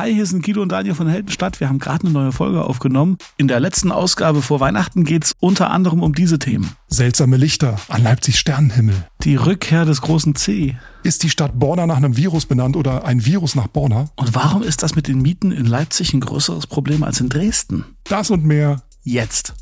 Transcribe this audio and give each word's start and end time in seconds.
Hi, 0.00 0.14
hier 0.14 0.24
sind 0.24 0.42
Guido 0.42 0.62
und 0.62 0.72
Daniel 0.72 0.94
von 0.94 1.08
Heldenstadt. 1.08 1.60
Wir 1.60 1.68
haben 1.68 1.78
gerade 1.78 2.04
eine 2.04 2.14
neue 2.14 2.32
Folge 2.32 2.64
aufgenommen. 2.64 3.18
In 3.36 3.48
der 3.48 3.60
letzten 3.60 3.92
Ausgabe 3.92 4.40
vor 4.40 4.58
Weihnachten 4.58 5.04
geht's 5.04 5.34
unter 5.40 5.70
anderem 5.70 6.02
um 6.02 6.14
diese 6.14 6.38
Themen. 6.38 6.70
Seltsame 6.88 7.36
Lichter 7.36 7.76
an 7.88 8.02
Leipzig 8.02 8.38
Sternenhimmel. 8.38 8.94
Die 9.24 9.36
Rückkehr 9.36 9.84
des 9.84 10.00
großen 10.00 10.34
C. 10.36 10.78
Ist 11.02 11.22
die 11.22 11.28
Stadt 11.28 11.58
Borna 11.58 11.86
nach 11.86 11.98
einem 11.98 12.16
Virus 12.16 12.46
benannt 12.46 12.76
oder 12.76 13.04
ein 13.04 13.26
Virus 13.26 13.54
nach 13.54 13.66
Borna? 13.66 14.06
Und 14.16 14.34
warum 14.34 14.62
ist 14.62 14.82
das 14.82 14.96
mit 14.96 15.06
den 15.06 15.20
Mieten 15.20 15.52
in 15.52 15.66
Leipzig 15.66 16.14
ein 16.14 16.20
größeres 16.20 16.66
Problem 16.66 17.02
als 17.02 17.20
in 17.20 17.28
Dresden? 17.28 17.84
Das 18.04 18.30
und 18.30 18.42
mehr 18.42 18.82
Jetzt. 19.02 19.52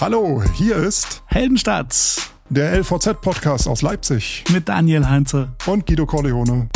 Hallo, 0.00 0.42
hier 0.54 0.76
ist 0.76 1.22
Heldenstadt 1.26 2.33
der 2.50 2.78
LVZ-Podcast 2.78 3.68
aus 3.68 3.82
Leipzig 3.82 4.44
mit 4.52 4.68
Daniel 4.68 5.08
Heinze. 5.08 5.48
und 5.66 5.86
Guido 5.86 6.04
Corleone. 6.04 6.68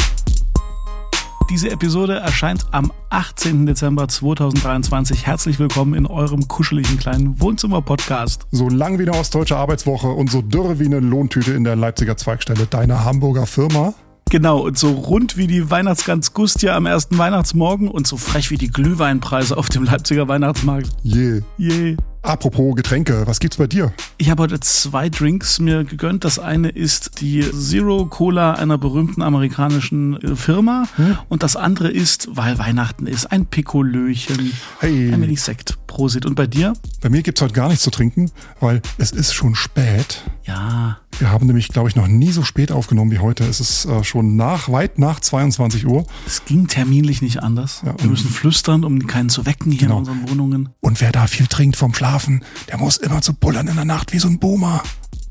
Diese 1.50 1.70
Episode 1.70 2.16
erscheint 2.16 2.66
am 2.72 2.92
18. 3.10 3.66
Dezember 3.66 4.08
2023. 4.08 5.26
Herzlich 5.26 5.58
willkommen 5.58 5.94
in 5.94 6.06
eurem 6.06 6.46
kuscheligen 6.48 6.98
kleinen 6.98 7.40
Wohnzimmer-Podcast. 7.40 8.46
So 8.50 8.68
lang 8.68 8.98
wie 8.98 9.02
eine 9.02 9.12
ostdeutsche 9.12 9.56
Arbeitswoche 9.56 10.08
und 10.08 10.30
so 10.30 10.42
dürre 10.42 10.78
wie 10.78 10.86
eine 10.86 11.00
Lohntüte 11.00 11.52
in 11.52 11.64
der 11.64 11.76
Leipziger 11.76 12.16
Zweigstelle 12.16 12.66
deiner 12.66 13.04
Hamburger 13.04 13.46
Firma. 13.46 13.94
Genau, 14.30 14.60
und 14.60 14.76
so 14.76 14.90
rund 14.90 15.38
wie 15.38 15.46
die 15.46 15.70
Weihnachtsgans 15.70 16.34
Gustia 16.34 16.76
am 16.76 16.84
ersten 16.84 17.16
Weihnachtsmorgen 17.16 17.88
und 17.88 18.06
so 18.06 18.18
frech 18.18 18.50
wie 18.50 18.58
die 18.58 18.68
Glühweinpreise 18.68 19.56
auf 19.56 19.70
dem 19.70 19.84
Leipziger 19.84 20.28
Weihnachtsmarkt. 20.28 20.90
Je. 21.02 21.40
Je. 21.56 21.96
Apropos 22.22 22.74
Getränke, 22.74 23.26
was 23.26 23.38
gibt's 23.38 23.56
bei 23.56 23.66
dir? 23.66 23.92
Ich 24.18 24.28
habe 24.28 24.42
heute 24.42 24.58
zwei 24.60 25.08
Drinks 25.08 25.60
mir 25.60 25.84
gegönnt. 25.84 26.24
Das 26.24 26.38
eine 26.38 26.68
ist 26.68 27.20
die 27.20 27.40
Zero 27.52 28.06
Cola 28.06 28.54
einer 28.54 28.76
berühmten 28.76 29.22
amerikanischen 29.22 30.20
äh, 30.22 30.36
Firma 30.36 30.84
und 31.28 31.42
das 31.42 31.56
andere 31.56 31.90
ist, 31.90 32.28
weil 32.32 32.58
Weihnachten 32.58 33.06
ist, 33.06 33.26
ein 33.30 33.46
Pikolöchen, 33.46 34.52
Hey. 34.80 35.12
ein 35.12 35.22
wenig 35.22 35.40
Sekt. 35.40 35.76
Prosit. 35.86 36.26
Und 36.26 36.34
bei 36.34 36.46
dir? 36.46 36.74
Bei 37.00 37.08
mir 37.08 37.22
gibt's 37.22 37.40
heute 37.40 37.54
gar 37.54 37.68
nichts 37.68 37.82
zu 37.82 37.90
trinken, 37.90 38.30
weil 38.60 38.82
es 38.98 39.10
ist 39.10 39.32
schon 39.32 39.54
spät. 39.54 40.22
Ja, 40.44 40.98
Wir 41.18 41.30
haben 41.30 41.46
nämlich, 41.46 41.68
glaube 41.68 41.88
ich, 41.88 41.96
noch 41.96 42.06
nie 42.06 42.30
so 42.30 42.42
spät 42.44 42.70
aufgenommen 42.70 43.10
wie 43.10 43.18
heute. 43.20 43.44
Es 43.44 43.58
ist 43.58 43.86
äh, 43.86 44.04
schon 44.04 44.36
nach, 44.36 44.68
weit 44.70 44.98
nach 44.98 45.18
22 45.20 45.86
Uhr. 45.86 46.06
es 46.26 46.44
ging 46.44 46.68
terminlich 46.68 47.22
nicht 47.22 47.42
anders. 47.42 47.82
Ja, 47.86 47.94
Wir 47.98 48.10
müssen 48.10 48.28
flüstern, 48.28 48.84
um 48.84 49.06
keinen 49.06 49.30
zu 49.30 49.46
wecken 49.46 49.72
hier 49.72 49.80
Genau. 49.88 49.94
in 49.94 49.98
unseren 50.00 50.28
Wohnungen. 50.30 50.68
Und 50.80 51.00
wer 51.00 51.10
da 51.10 51.26
viel 51.26 51.46
trinkt 51.46 51.76
vom 51.76 51.92
Schlafen, 52.08 52.42
der 52.68 52.78
muss 52.78 52.96
immer 52.96 53.20
zu 53.20 53.34
bullern 53.34 53.68
in 53.68 53.76
der 53.76 53.84
Nacht 53.84 54.14
wie 54.14 54.18
so 54.18 54.28
ein 54.28 54.38
Boomer. 54.38 54.82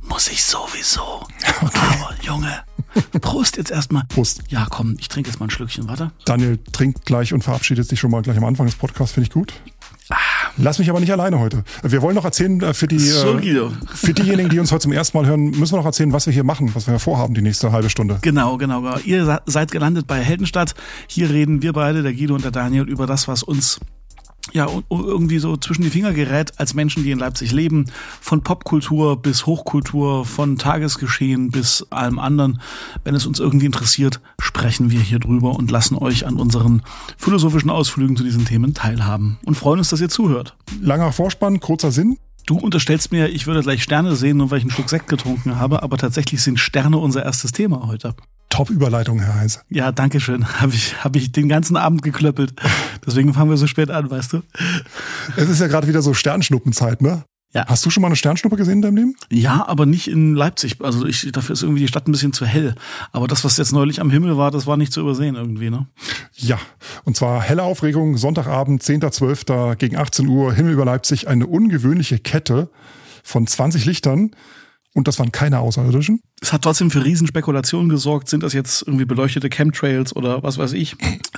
Muss 0.07 0.29
ich 0.29 0.43
sowieso. 0.43 1.25
Aber 1.59 2.13
Junge, 2.21 2.53
Prost 3.19 3.57
jetzt 3.57 3.71
erstmal. 3.71 4.03
Prost. 4.09 4.43
Ja, 4.49 4.67
komm, 4.69 4.95
ich 4.99 5.07
trinke 5.07 5.27
jetzt 5.31 5.39
mal 5.39 5.47
ein 5.47 5.49
Schlückchen, 5.49 5.87
warte. 5.89 6.11
Daniel 6.25 6.59
trinkt 6.71 7.03
gleich 7.05 7.33
und 7.33 7.43
verabschiedet 7.43 7.87
sich 7.89 7.99
schon 7.99 8.11
mal 8.11 8.21
gleich 8.21 8.37
am 8.37 8.43
Anfang 8.43 8.67
des 8.67 8.75
Podcasts, 8.75 9.11
finde 9.15 9.25
ich 9.27 9.33
gut. 9.33 9.55
Lass 10.57 10.77
mich 10.77 10.87
aber 10.91 10.99
nicht 10.99 11.11
alleine 11.11 11.39
heute. 11.39 11.63
Wir 11.81 12.03
wollen 12.03 12.13
noch 12.13 12.25
erzählen 12.25 12.61
äh, 12.61 12.75
für 12.75 12.87
die 12.87 12.99
So, 12.99 13.39
äh, 13.39 13.69
für 13.87 14.13
diejenigen, 14.13 14.49
die 14.49 14.59
uns 14.59 14.71
heute 14.71 14.83
zum 14.83 14.91
ersten 14.91 15.17
Mal 15.17 15.25
hören, 15.25 15.49
müssen 15.49 15.73
wir 15.73 15.77
noch 15.77 15.85
erzählen, 15.85 16.13
was 16.13 16.27
wir 16.27 16.33
hier 16.33 16.43
machen, 16.43 16.75
was 16.75 16.85
wir 16.85 16.99
vorhaben 16.99 17.33
die 17.33 17.41
nächste 17.41 17.71
halbe 17.71 17.89
Stunde. 17.89 18.19
Genau, 18.21 18.57
genau, 18.57 18.81
genau. 18.81 18.99
Ihr 18.99 19.41
seid 19.47 19.71
gelandet 19.71 20.05
bei 20.05 20.19
Heldenstadt. 20.19 20.75
Hier 21.07 21.31
reden 21.31 21.63
wir 21.63 21.73
beide, 21.73 22.03
der 22.03 22.13
Guido 22.13 22.35
und 22.35 22.43
der 22.43 22.51
Daniel, 22.51 22.87
über 22.87 23.07
das, 23.07 23.27
was 23.27 23.41
uns 23.41 23.79
ja 24.53 24.67
irgendwie 24.89 25.39
so 25.39 25.57
zwischen 25.57 25.83
die 25.83 25.89
Finger 25.89 26.13
gerät 26.13 26.59
als 26.59 26.73
Menschen, 26.73 27.03
die 27.03 27.11
in 27.11 27.19
Leipzig 27.19 27.51
leben. 27.51 27.85
Von 28.21 28.43
Popkultur 28.43 29.21
bis 29.21 29.45
Hochkultur, 29.45 30.25
von 30.25 30.57
Tagesgeschehen 30.57 31.51
bis 31.51 31.85
allem 31.89 32.19
anderen. 32.19 32.61
Wenn 33.03 33.15
es 33.15 33.25
uns 33.25 33.39
irgendwie 33.39 33.65
interessiert, 33.65 34.21
sprechen 34.39 34.91
wir 34.91 34.99
hier 34.99 35.19
drüber 35.19 35.55
und 35.55 35.71
lassen 35.71 35.95
euch 35.95 36.25
an 36.25 36.35
unseren 36.35 36.81
philosophischen 37.17 37.69
Ausflügen 37.69 38.15
zu 38.15 38.23
diesen 38.23 38.45
Themen 38.45 38.73
teilhaben. 38.73 39.37
Und 39.45 39.55
freuen 39.55 39.79
uns, 39.79 39.89
dass 39.89 40.01
ihr 40.01 40.09
zuhört. 40.09 40.55
Langer 40.81 41.11
Vorspann, 41.11 41.59
kurzer 41.59 41.91
Sinn. 41.91 42.17
Du 42.45 42.57
unterstellst 42.57 43.11
mir, 43.11 43.27
ich 43.27 43.45
würde 43.45 43.61
gleich 43.61 43.83
Sterne 43.83 44.15
sehen, 44.15 44.37
nur 44.37 44.51
weil 44.51 44.59
ich 44.59 44.63
einen 44.63 44.71
Schluck 44.71 44.89
Sekt 44.89 45.07
getrunken 45.09 45.57
habe, 45.57 45.83
aber 45.83 45.97
tatsächlich 45.97 46.41
sind 46.41 46.59
Sterne 46.59 46.97
unser 46.97 47.23
erstes 47.23 47.51
Thema 47.51 47.87
heute. 47.87 48.15
Top 48.49 48.69
Überleitung, 48.69 49.19
Herr 49.19 49.35
Heise. 49.35 49.61
Ja, 49.69 49.91
danke 49.91 50.19
schön. 50.19 50.47
Habe 50.61 50.73
ich, 50.73 51.03
hab 51.03 51.15
ich 51.15 51.31
den 51.31 51.49
ganzen 51.49 51.77
Abend 51.77 52.01
geklöppelt. 52.01 52.53
Deswegen 53.05 53.33
fangen 53.33 53.49
wir 53.49 53.57
so 53.57 53.67
spät 53.67 53.91
an, 53.91 54.09
weißt 54.09 54.33
du? 54.33 54.41
Es 55.35 55.49
ist 55.49 55.59
ja 55.59 55.67
gerade 55.67 55.87
wieder 55.87 56.01
so 56.01 56.13
Sternschnuppenzeit, 56.13 57.01
ne? 57.01 57.23
Ja. 57.53 57.65
Hast 57.67 57.85
du 57.85 57.89
schon 57.89 58.01
mal 58.01 58.07
eine 58.07 58.15
Sternschnuppe 58.17 58.57
gesehen 58.57 58.75
in 58.75 58.81
deinem 58.81 58.95
Leben? 58.97 59.15
Ja, 59.31 59.65
aber 59.67 59.85
nicht 59.85 60.09
in 60.09 60.35
Leipzig. 60.35 60.81
Also 60.81 61.05
ich, 61.05 61.31
dafür 61.31 61.53
ist 61.53 61.63
irgendwie 61.63 61.81
die 61.81 61.87
Stadt 61.87 62.07
ein 62.07 62.11
bisschen 62.11 62.33
zu 62.33 62.45
hell. 62.45 62.75
Aber 63.11 63.27
das, 63.27 63.45
was 63.45 63.57
jetzt 63.57 63.71
neulich 63.71 64.01
am 64.01 64.09
Himmel 64.09 64.37
war, 64.37 64.51
das 64.51 64.67
war 64.67 64.75
nicht 64.75 64.91
zu 64.91 64.99
übersehen 64.99 65.35
irgendwie, 65.35 65.69
ne? 65.69 65.87
Ja, 66.33 66.59
und 67.05 67.15
zwar 67.15 67.41
helle 67.41 67.63
Aufregung, 67.63 68.17
Sonntagabend, 68.17 68.83
10.12. 68.83 69.75
gegen 69.75 69.95
18 69.95 70.27
Uhr, 70.27 70.53
Himmel 70.53 70.73
über 70.73 70.85
Leipzig, 70.85 71.29
eine 71.29 71.47
ungewöhnliche 71.47 72.19
Kette 72.19 72.69
von 73.23 73.47
20 73.47 73.85
Lichtern. 73.85 74.31
Und 74.97 75.07
das 75.07 75.19
waren 75.19 75.31
keine 75.31 75.59
Außerirdischen. 75.59 76.21
Es 76.41 76.51
hat 76.51 76.63
trotzdem 76.63 76.89
für 76.89 77.05
Riesenspekulationen 77.05 77.87
gesorgt. 77.87 78.29
Sind 78.29 78.41
das 78.41 78.53
jetzt 78.53 78.81
irgendwie 78.81 79.05
beleuchtete 79.05 79.47
Chemtrails 79.47 80.15
oder 80.15 80.41
was 80.41 80.57
weiß 80.57 80.73
ich? 80.73 80.95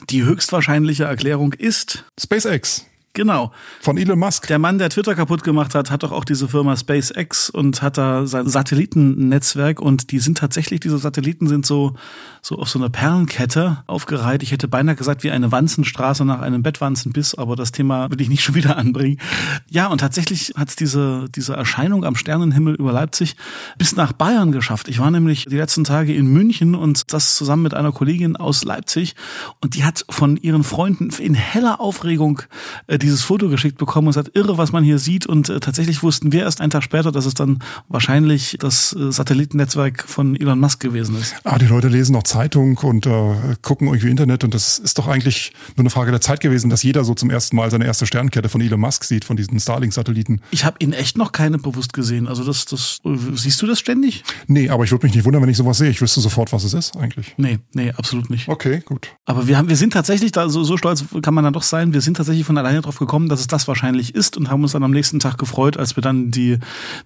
Die 0.10 0.24
höchstwahrscheinliche 0.24 1.04
Erklärung 1.04 1.52
ist, 1.52 2.06
SpaceX 2.18 2.89
genau, 3.14 3.52
von 3.82 3.98
Elon 3.98 4.20
Musk. 4.20 4.48
Der 4.48 4.60
Mann, 4.60 4.78
der 4.78 4.90
Twitter 4.90 5.16
kaputt 5.16 5.44
gemacht 5.44 5.76
hat, 5.76 5.92
hat 5.92 6.04
doch 6.04 6.12
auch 6.12 6.26
diese 6.26 6.48
Firma 6.48 6.76
SpaceX 6.76 7.50
und 7.50 7.82
hat 7.82 7.98
da 7.98 8.26
sein 8.26 8.48
Satellitennetzwerk 8.48 9.80
und 9.80 10.12
die 10.12 10.20
sind 10.20 10.38
tatsächlich, 10.38 10.80
diese 10.80 10.98
Satelliten 10.98 11.48
sind 11.48 11.66
so, 11.66 11.96
so 12.42 12.58
auf 12.58 12.70
so 12.70 12.80
einer 12.80 12.90
Perlenkette 12.90 13.84
aufgereiht. 13.88 14.44
Ich 14.44 14.52
hätte 14.52 14.68
beinahe 14.68 14.96
gesagt, 14.96 15.24
wie 15.24 15.32
eine 15.32 15.52
Wanzenstraße 15.52 16.26
nach 16.26 16.42
einem 16.42 16.64
Bettwanzenbiss, 16.64 17.36
aber 17.36 17.56
das 17.56 17.72
Thema 17.72 18.12
will 18.12 18.22
ich 18.22 18.30
nicht 18.30 18.44
schon 18.44 18.56
wieder 18.56 18.78
anbringen. 18.78 19.20
Ja, 19.70 19.88
und 19.88 20.00
tatsächlich 20.00 20.54
hat 20.56 20.70
es 20.70 20.76
diese, 20.76 21.26
diese 21.34 21.54
Erscheinung 21.54 22.06
am 22.06 22.16
Sternenhimmel 22.16 22.76
über 22.76 22.92
Leipzig 22.92 23.36
bis 23.78 23.96
nach 23.96 24.14
Bayern 24.14 24.52
geschafft. 24.52 24.88
Ich 24.88 25.00
war 25.00 25.12
nämlich 25.12 25.46
die 25.46 25.58
letzten 25.58 25.84
Tage 25.84 26.14
in 26.14 26.28
München 26.28 26.76
und 26.76 27.12
das 27.14 27.36
zusammen 27.36 27.64
mit 27.64 27.74
einer 27.74 27.92
Kollegin 27.92 28.36
aus 28.36 28.64
Leipzig 28.64 29.16
und 29.62 29.76
die 29.76 29.84
hat 29.84 30.06
von 30.10 30.38
ihren 30.38 30.64
Freunden 30.64 31.10
in 31.20 31.34
heller 31.34 31.82
Aufregung 31.82 32.42
äh, 32.88 32.99
dieses 33.00 33.24
Foto 33.24 33.50
geschickt 33.50 33.78
bekommen 33.78 34.08
und 34.08 34.14
sagt, 34.14 34.36
irre, 34.36 34.58
was 34.58 34.72
man 34.72 34.84
hier 34.84 35.00
sieht. 35.00 35.26
Und 35.26 35.50
äh, 35.50 35.60
tatsächlich 35.60 36.04
wussten 36.04 36.32
wir 36.32 36.42
erst 36.42 36.62
einen 36.62 36.70
Tag 36.70 36.84
später, 36.84 37.12
dass 37.12 37.26
es 37.26 37.34
dann 37.34 37.60
wahrscheinlich 37.88 38.58
das 38.60 38.94
äh, 38.94 39.12
Satellitennetzwerk 39.12 40.04
von 40.08 40.36
Elon 40.36 40.60
Musk 40.60 40.80
gewesen 40.80 41.18
ist. 41.18 41.36
Ah, 41.44 41.58
die 41.58 41.66
Leute 41.66 41.88
lesen 41.88 42.14
noch 42.14 42.24
Zeitung 42.24 42.78
und 42.78 43.06
äh, 43.06 43.56
gucken 43.62 43.88
irgendwie 43.88 44.10
Internet 44.10 44.44
und 44.44 44.54
das 44.54 44.80
ist 44.80 44.98
doch 44.98 45.08
eigentlich 45.08 45.54
nur 45.76 45.84
eine 45.84 45.90
Frage 45.90 46.12
der 46.12 46.22
Zeit 46.22 46.40
gewesen, 46.40 46.70
dass 46.70 46.84
jeder 46.84 47.04
so 47.04 47.14
zum 47.14 47.30
ersten 47.30 47.56
Mal 47.56 47.72
seine 47.72 47.86
erste 47.86 48.06
Sternkette 48.06 48.50
von 48.50 48.62
Elon 48.62 48.80
Musk 48.80 49.04
sieht, 49.04 49.26
von 49.26 49.38
diesen 49.38 49.60
Starlink-Satelliten. 49.60 50.42
Ich 50.52 50.66
habe 50.66 50.78
in 50.80 50.94
echt 50.94 51.18
noch 51.18 51.32
keine 51.32 51.58
bewusst 51.58 51.94
gesehen. 51.94 52.28
Also 52.28 52.44
das, 52.44 52.66
das 52.66 53.00
äh, 53.06 53.18
siehst 53.36 53.62
du 53.62 53.68
das 53.68 53.80
ständig? 53.80 54.24
Nee, 54.48 54.70
aber 54.70 54.84
ich 54.84 54.92
würde 54.92 55.06
mich 55.06 55.16
nicht 55.16 55.26
wundern, 55.26 55.42
wenn 55.42 55.50
ich 55.50 55.58
sowas 55.58 55.78
sehe. 55.78 55.90
Ich 55.90 56.02
wüsste 56.02 56.22
sofort, 56.22 56.52
was 56.52 56.64
es 56.64 56.74
ist 56.74 56.98
eigentlich. 56.98 57.34
Nee, 57.38 57.60
nee, 57.74 57.92
absolut 57.92 58.30
nicht. 58.30 58.48
Okay, 58.48 58.82
gut. 58.86 59.10
Aber 59.26 59.48
wir 59.48 59.58
haben, 59.58 59.70
wir 59.70 59.76
sind 59.76 59.94
tatsächlich 59.94 60.32
da, 60.32 60.50
so, 60.50 60.64
so 60.64 60.78
stolz 60.78 61.06
kann 61.22 61.34
man 61.34 61.44
dann 61.44 61.54
doch 61.54 61.64
sein, 61.64 61.94
wir 61.94 62.02
sind 62.02 62.18
tatsächlich 62.18 62.46
von 62.46 62.58
alleine 62.58 62.82
drauf 62.82 62.89
gekommen, 62.98 63.30
dass 63.30 63.40
es 63.40 63.48
das 63.48 63.68
wahrscheinlich 63.68 64.16
ist 64.16 64.38
und 64.38 64.50
haben 64.50 64.64
uns 64.64 64.72
dann 64.72 64.84
am 64.84 64.92
nächsten 64.92 65.20
Tag 65.20 65.38
gefreut, 65.38 65.78
als 65.78 65.96
wir 65.96 66.02
dann 66.02 66.32
die, 66.32 66.58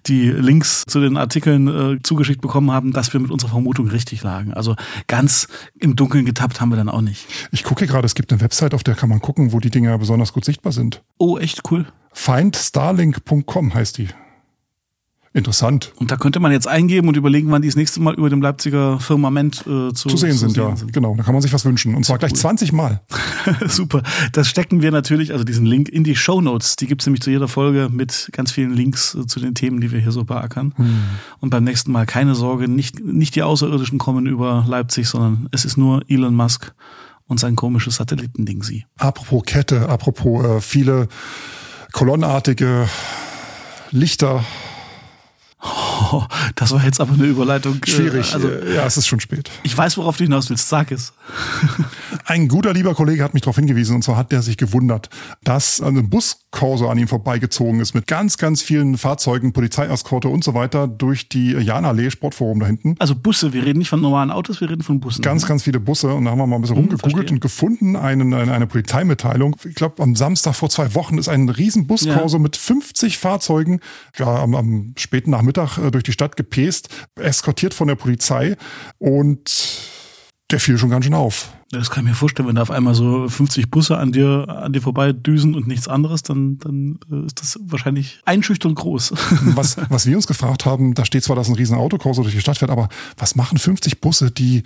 die 0.06 0.30
Links 0.30 0.84
zu 0.86 1.00
den 1.00 1.16
Artikeln 1.16 1.68
äh, 1.68 2.02
zugeschickt 2.02 2.40
bekommen 2.40 2.70
haben, 2.70 2.92
dass 2.92 3.12
wir 3.12 3.20
mit 3.20 3.30
unserer 3.30 3.50
Vermutung 3.50 3.88
richtig 3.88 4.22
lagen. 4.22 4.54
Also 4.54 4.76
ganz 5.06 5.48
im 5.78 5.96
Dunkeln 5.96 6.24
getappt 6.24 6.60
haben 6.60 6.70
wir 6.70 6.76
dann 6.76 6.88
auch 6.88 7.02
nicht. 7.02 7.26
Ich 7.52 7.64
gucke 7.64 7.86
gerade, 7.86 8.06
es 8.06 8.14
gibt 8.14 8.32
eine 8.32 8.40
Website, 8.40 8.72
auf 8.72 8.84
der 8.84 8.94
kann 8.94 9.08
man 9.08 9.20
gucken, 9.20 9.52
wo 9.52 9.60
die 9.60 9.70
Dinger 9.70 9.98
besonders 9.98 10.32
gut 10.32 10.44
sichtbar 10.44 10.72
sind. 10.72 11.02
Oh, 11.18 11.36
echt 11.38 11.70
cool. 11.70 11.86
Findstarlink.com 12.12 13.74
heißt 13.74 13.98
die. 13.98 14.08
Interessant. 15.36 15.92
Und 15.96 16.12
da 16.12 16.16
könnte 16.16 16.38
man 16.38 16.52
jetzt 16.52 16.68
eingeben 16.68 17.08
und 17.08 17.16
überlegen, 17.16 17.50
wann 17.50 17.60
die 17.60 17.66
das 17.66 17.74
nächste 17.74 18.00
Mal 18.00 18.14
über 18.14 18.30
dem 18.30 18.40
Leipziger 18.40 19.00
Firmament 19.00 19.62
äh, 19.66 19.92
zu, 19.92 20.08
Zu 20.08 20.16
sehen 20.16 20.34
sind, 20.34 20.56
ja. 20.56 20.72
Genau, 20.92 21.16
da 21.16 21.24
kann 21.24 21.34
man 21.34 21.42
sich 21.42 21.52
was 21.52 21.64
wünschen. 21.64 21.96
Und 21.96 22.06
zwar 22.06 22.18
gleich 22.18 22.34
20 22.34 22.72
Mal. 22.72 23.02
Super. 23.66 24.04
Das 24.30 24.48
stecken 24.48 24.80
wir 24.80 24.92
natürlich, 24.92 25.32
also 25.32 25.42
diesen 25.42 25.66
Link 25.66 25.88
in 25.88 26.04
die 26.04 26.14
Show 26.14 26.40
Notes. 26.40 26.76
Die 26.76 26.86
gibt's 26.86 27.04
nämlich 27.04 27.20
zu 27.20 27.30
jeder 27.30 27.48
Folge 27.48 27.88
mit 27.90 28.28
ganz 28.30 28.52
vielen 28.52 28.72
Links 28.72 29.16
äh, 29.16 29.26
zu 29.26 29.40
den 29.40 29.56
Themen, 29.56 29.80
die 29.80 29.90
wir 29.90 29.98
hier 29.98 30.12
so 30.12 30.22
beackern. 30.22 30.72
Und 31.40 31.50
beim 31.50 31.64
nächsten 31.64 31.90
Mal 31.90 32.06
keine 32.06 32.36
Sorge, 32.36 32.68
nicht, 32.68 33.04
nicht 33.04 33.34
die 33.34 33.42
Außerirdischen 33.42 33.98
kommen 33.98 34.26
über 34.26 34.64
Leipzig, 34.68 35.08
sondern 35.08 35.48
es 35.50 35.64
ist 35.64 35.76
nur 35.76 36.02
Elon 36.08 36.36
Musk 36.36 36.72
und 37.26 37.40
sein 37.40 37.56
komisches 37.56 37.96
Satellitending 37.96 38.62
sie. 38.62 38.84
Apropos 38.98 39.42
Kette, 39.44 39.88
apropos 39.88 40.44
äh, 40.44 40.60
viele 40.60 41.08
kolonnenartige 41.92 42.88
Lichter. 43.90 44.44
Oh, 46.12 46.24
das 46.54 46.72
war 46.72 46.84
jetzt 46.84 47.00
aber 47.00 47.14
eine 47.14 47.24
Überleitung. 47.24 47.80
äh, 47.82 47.88
Schwierig. 47.88 48.34
Also, 48.34 48.48
äh, 48.48 48.76
ja, 48.76 48.84
es 48.84 48.96
ist 48.96 49.06
schon 49.06 49.20
spät. 49.20 49.50
ich 49.62 49.76
weiß, 49.76 49.96
worauf 49.96 50.16
du 50.16 50.24
hinaus 50.24 50.50
willst. 50.50 50.68
Sag 50.68 50.92
es. 50.92 51.12
Ein 52.26 52.48
guter 52.48 52.72
lieber 52.72 52.94
Kollege 52.94 53.22
hat 53.22 53.34
mich 53.34 53.42
darauf 53.42 53.56
hingewiesen 53.56 53.96
und 53.96 54.02
zwar 54.02 54.16
hat 54.16 54.32
der 54.32 54.42
sich 54.42 54.56
gewundert, 54.56 55.08
dass 55.42 55.80
ein 55.80 56.08
Buskorso 56.08 56.88
an 56.88 56.98
ihm 56.98 57.08
vorbeigezogen 57.08 57.80
ist 57.80 57.94
mit 57.94 58.06
ganz, 58.06 58.38
ganz 58.38 58.62
vielen 58.62 58.96
Fahrzeugen, 58.96 59.52
Polizeieskorte 59.52 60.28
und 60.28 60.44
so 60.44 60.54
weiter 60.54 60.88
durch 60.88 61.28
die 61.28 61.52
Janallee 61.52 62.10
Sportforum 62.10 62.60
da 62.60 62.66
hinten. 62.66 62.96
Also 62.98 63.14
Busse, 63.14 63.52
wir 63.52 63.64
reden 63.64 63.78
nicht 63.78 63.88
von 63.88 64.00
normalen 64.00 64.30
Autos, 64.30 64.60
wir 64.60 64.70
reden 64.70 64.82
von 64.82 65.00
Bussen. 65.00 65.22
Ganz, 65.22 65.46
ganz 65.46 65.64
viele 65.64 65.80
Busse 65.80 66.12
und 66.14 66.24
da 66.24 66.30
haben 66.30 66.38
wir 66.38 66.46
mal 66.46 66.56
ein 66.56 66.62
bisschen 66.62 66.76
hm, 66.76 66.84
rumgegoogelt 66.84 67.30
und 67.30 67.40
gefunden 67.40 67.96
einen, 67.96 68.32
eine, 68.32 68.52
eine 68.52 68.66
Polizeimitteilung. 68.66 69.56
Ich 69.64 69.74
glaube, 69.74 70.02
am 70.02 70.16
Samstag 70.16 70.54
vor 70.54 70.70
zwei 70.70 70.94
Wochen 70.94 71.18
ist 71.18 71.28
ein 71.28 71.48
riesen 71.48 71.86
Buskorso 71.86 72.36
ja. 72.36 72.42
mit 72.42 72.56
50 72.56 73.18
Fahrzeugen 73.18 73.80
ja, 74.18 74.26
am, 74.26 74.54
am 74.54 74.94
späten 74.96 75.30
Nachmittag 75.30 75.78
äh, 75.78 75.90
durch 75.94 76.04
die 76.04 76.12
Stadt 76.12 76.36
gepäst, 76.36 76.88
eskortiert 77.16 77.74
von 77.74 77.88
der 77.88 77.94
Polizei 77.96 78.56
und 78.98 79.90
der 80.50 80.60
fiel 80.60 80.76
schon 80.78 80.90
ganz 80.90 81.04
schön 81.04 81.14
auf. 81.14 81.52
Das 81.70 81.90
kann 81.90 82.04
ich 82.04 82.10
mir 82.10 82.14
vorstellen, 82.14 82.46
wenn 82.48 82.56
da 82.56 82.62
auf 82.62 82.70
einmal 82.70 82.94
so 82.94 83.28
50 83.28 83.70
Busse 83.70 83.96
an 83.96 84.12
dir, 84.12 84.46
an 84.48 84.72
dir 84.72 84.82
vorbei 84.82 85.12
düsen 85.12 85.54
und 85.54 85.66
nichts 85.66 85.88
anderes, 85.88 86.22
dann, 86.22 86.58
dann 86.58 87.00
äh, 87.10 87.26
ist 87.26 87.40
das 87.40 87.58
wahrscheinlich 87.62 88.20
einschüchternd 88.24 88.76
groß. 88.76 89.14
Was, 89.54 89.76
was 89.88 90.06
wir 90.06 90.16
uns 90.16 90.26
gefragt 90.26 90.66
haben, 90.66 90.94
da 90.94 91.04
steht 91.04 91.24
zwar, 91.24 91.36
dass 91.36 91.48
ein 91.48 91.54
riesen 91.54 91.76
Autokorso 91.76 92.22
durch 92.22 92.34
die 92.34 92.40
Stadt 92.40 92.58
fährt, 92.58 92.70
aber 92.70 92.88
was 93.16 93.34
machen 93.34 93.58
50 93.58 94.00
Busse, 94.00 94.30
die, 94.30 94.62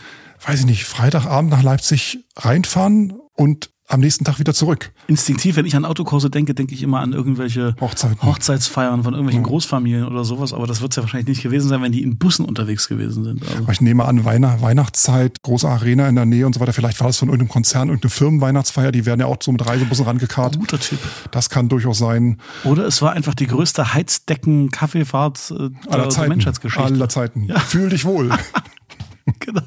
weiß 0.46 0.60
ich 0.60 0.66
nicht, 0.66 0.84
Freitagabend 0.84 1.50
nach 1.50 1.62
Leipzig 1.62 2.18
reinfahren 2.36 3.14
und 3.34 3.70
am 3.88 4.00
nächsten 4.00 4.24
Tag 4.24 4.38
wieder 4.38 4.52
zurück. 4.52 4.92
Instinktiv, 5.06 5.56
wenn 5.56 5.64
ich 5.64 5.74
an 5.74 5.84
Autokurse 5.84 6.28
denke, 6.28 6.54
denke 6.54 6.74
ich 6.74 6.82
immer 6.82 7.00
an 7.00 7.14
irgendwelche 7.14 7.74
Hochzeiten. 7.80 8.22
Hochzeitsfeiern 8.22 9.02
von 9.02 9.14
irgendwelchen 9.14 9.42
ja. 9.42 9.48
Großfamilien 9.48 10.06
oder 10.06 10.24
sowas. 10.24 10.52
Aber 10.52 10.66
das 10.66 10.82
wird 10.82 10.92
es 10.92 10.96
ja 10.96 11.02
wahrscheinlich 11.02 11.28
nicht 11.28 11.42
gewesen 11.42 11.68
sein, 11.68 11.80
wenn 11.82 11.92
die 11.92 12.02
in 12.02 12.18
Bussen 12.18 12.44
unterwegs 12.44 12.88
gewesen 12.88 13.24
sind. 13.24 13.42
Also. 13.48 13.72
Ich 13.72 13.80
nehme 13.80 14.04
an, 14.04 14.24
Weihnacht, 14.26 14.60
Weihnachtszeit, 14.60 15.42
große 15.42 15.66
Arena 15.66 16.06
in 16.08 16.14
der 16.14 16.26
Nähe 16.26 16.46
und 16.46 16.54
so 16.54 16.60
weiter. 16.60 16.74
Vielleicht 16.74 17.00
war 17.00 17.06
das 17.06 17.16
von 17.16 17.28
irgendeinem 17.28 17.48
Konzern, 17.48 17.88
irgendeine 17.88 18.10
Firmenweihnachtsfeier. 18.10 18.92
Die 18.92 19.06
werden 19.06 19.20
ja 19.20 19.26
auch 19.26 19.38
so 19.40 19.52
mit 19.52 19.66
Reisebussen 19.66 20.04
rangekarrt. 20.04 20.58
Guter 20.58 20.78
Tipp. 20.78 20.98
Das 21.30 21.48
kann 21.48 21.70
durchaus 21.70 21.98
sein. 21.98 22.38
Oder 22.64 22.86
es 22.86 23.00
war 23.00 23.12
einfach 23.12 23.34
die 23.34 23.46
größte 23.46 23.94
Heizdecken-Kaffeefahrt 23.94 25.50
äh, 25.50 25.70
der, 25.90 26.06
der 26.08 26.28
Menschheitsgeschichte. 26.28 26.84
Aller 26.84 27.08
Zeiten. 27.08 27.44
Ja. 27.44 27.58
Fühl 27.58 27.88
dich 27.88 28.04
wohl. 28.04 28.30
genau. 29.40 29.62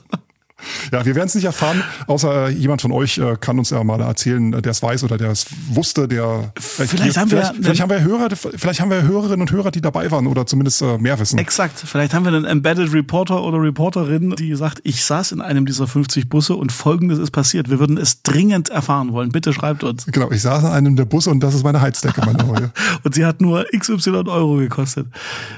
Ja, 0.91 1.05
wir 1.05 1.15
werden 1.15 1.27
es 1.27 1.35
nicht 1.35 1.45
erfahren, 1.45 1.83
außer 2.07 2.47
äh, 2.47 2.51
jemand 2.51 2.81
von 2.81 2.91
euch 2.91 3.17
äh, 3.17 3.37
kann 3.39 3.59
uns 3.59 3.69
ja 3.69 3.83
mal 3.83 4.01
erzählen, 4.01 4.53
äh, 4.53 4.61
der 4.61 4.71
es 4.71 4.81
weiß 4.81 5.03
oder 5.03 5.17
der 5.17 5.31
es 5.31 5.45
wusste, 5.69 6.07
der 6.07 6.53
vielleicht, 6.57 6.91
vielleicht 6.91 7.17
haben 7.17 7.29
vielleicht, 7.29 7.55
wir 7.55 7.63
vielleicht 7.63 7.81
haben 7.81 7.89
wir 7.89 8.01
Hörer, 8.01 8.29
vielleicht 8.35 8.81
haben 8.81 8.91
wir 8.91 9.01
Hörerinnen 9.03 9.41
und 9.41 9.51
Hörer, 9.51 9.71
die 9.71 9.81
dabei 9.81 10.11
waren 10.11 10.27
oder 10.27 10.45
zumindest 10.45 10.81
äh, 10.81 10.97
mehr 10.97 11.19
wissen. 11.19 11.37
Exakt. 11.37 11.79
Vielleicht 11.79 12.13
haben 12.13 12.25
wir 12.25 12.33
einen 12.33 12.45
Embedded 12.45 12.93
Reporter 12.93 13.43
oder 13.43 13.61
Reporterin, 13.61 14.35
die 14.37 14.55
sagt, 14.55 14.81
ich 14.83 15.03
saß 15.03 15.31
in 15.31 15.41
einem 15.41 15.65
dieser 15.65 15.87
50 15.87 16.29
Busse 16.29 16.55
und 16.55 16.71
folgendes 16.71 17.19
ist 17.19 17.31
passiert. 17.31 17.69
Wir 17.69 17.79
würden 17.79 17.97
es 17.97 18.21
dringend 18.23 18.69
erfahren 18.69 19.13
wollen. 19.13 19.31
Bitte 19.31 19.53
schreibt 19.53 19.83
uns. 19.83 20.05
Genau, 20.07 20.31
ich 20.31 20.41
saß 20.41 20.63
in 20.63 20.69
einem 20.69 20.95
der 20.95 21.05
Busse 21.05 21.29
und 21.29 21.41
das 21.41 21.53
ist 21.53 21.63
meine 21.63 21.81
Heizdecke, 21.81 22.21
meine 22.25 22.43
neue. 22.43 22.71
und 23.03 23.15
sie 23.15 23.25
hat 23.25 23.41
nur 23.41 23.65
XY 23.75 24.23
Euro 24.27 24.57
gekostet. 24.57 25.07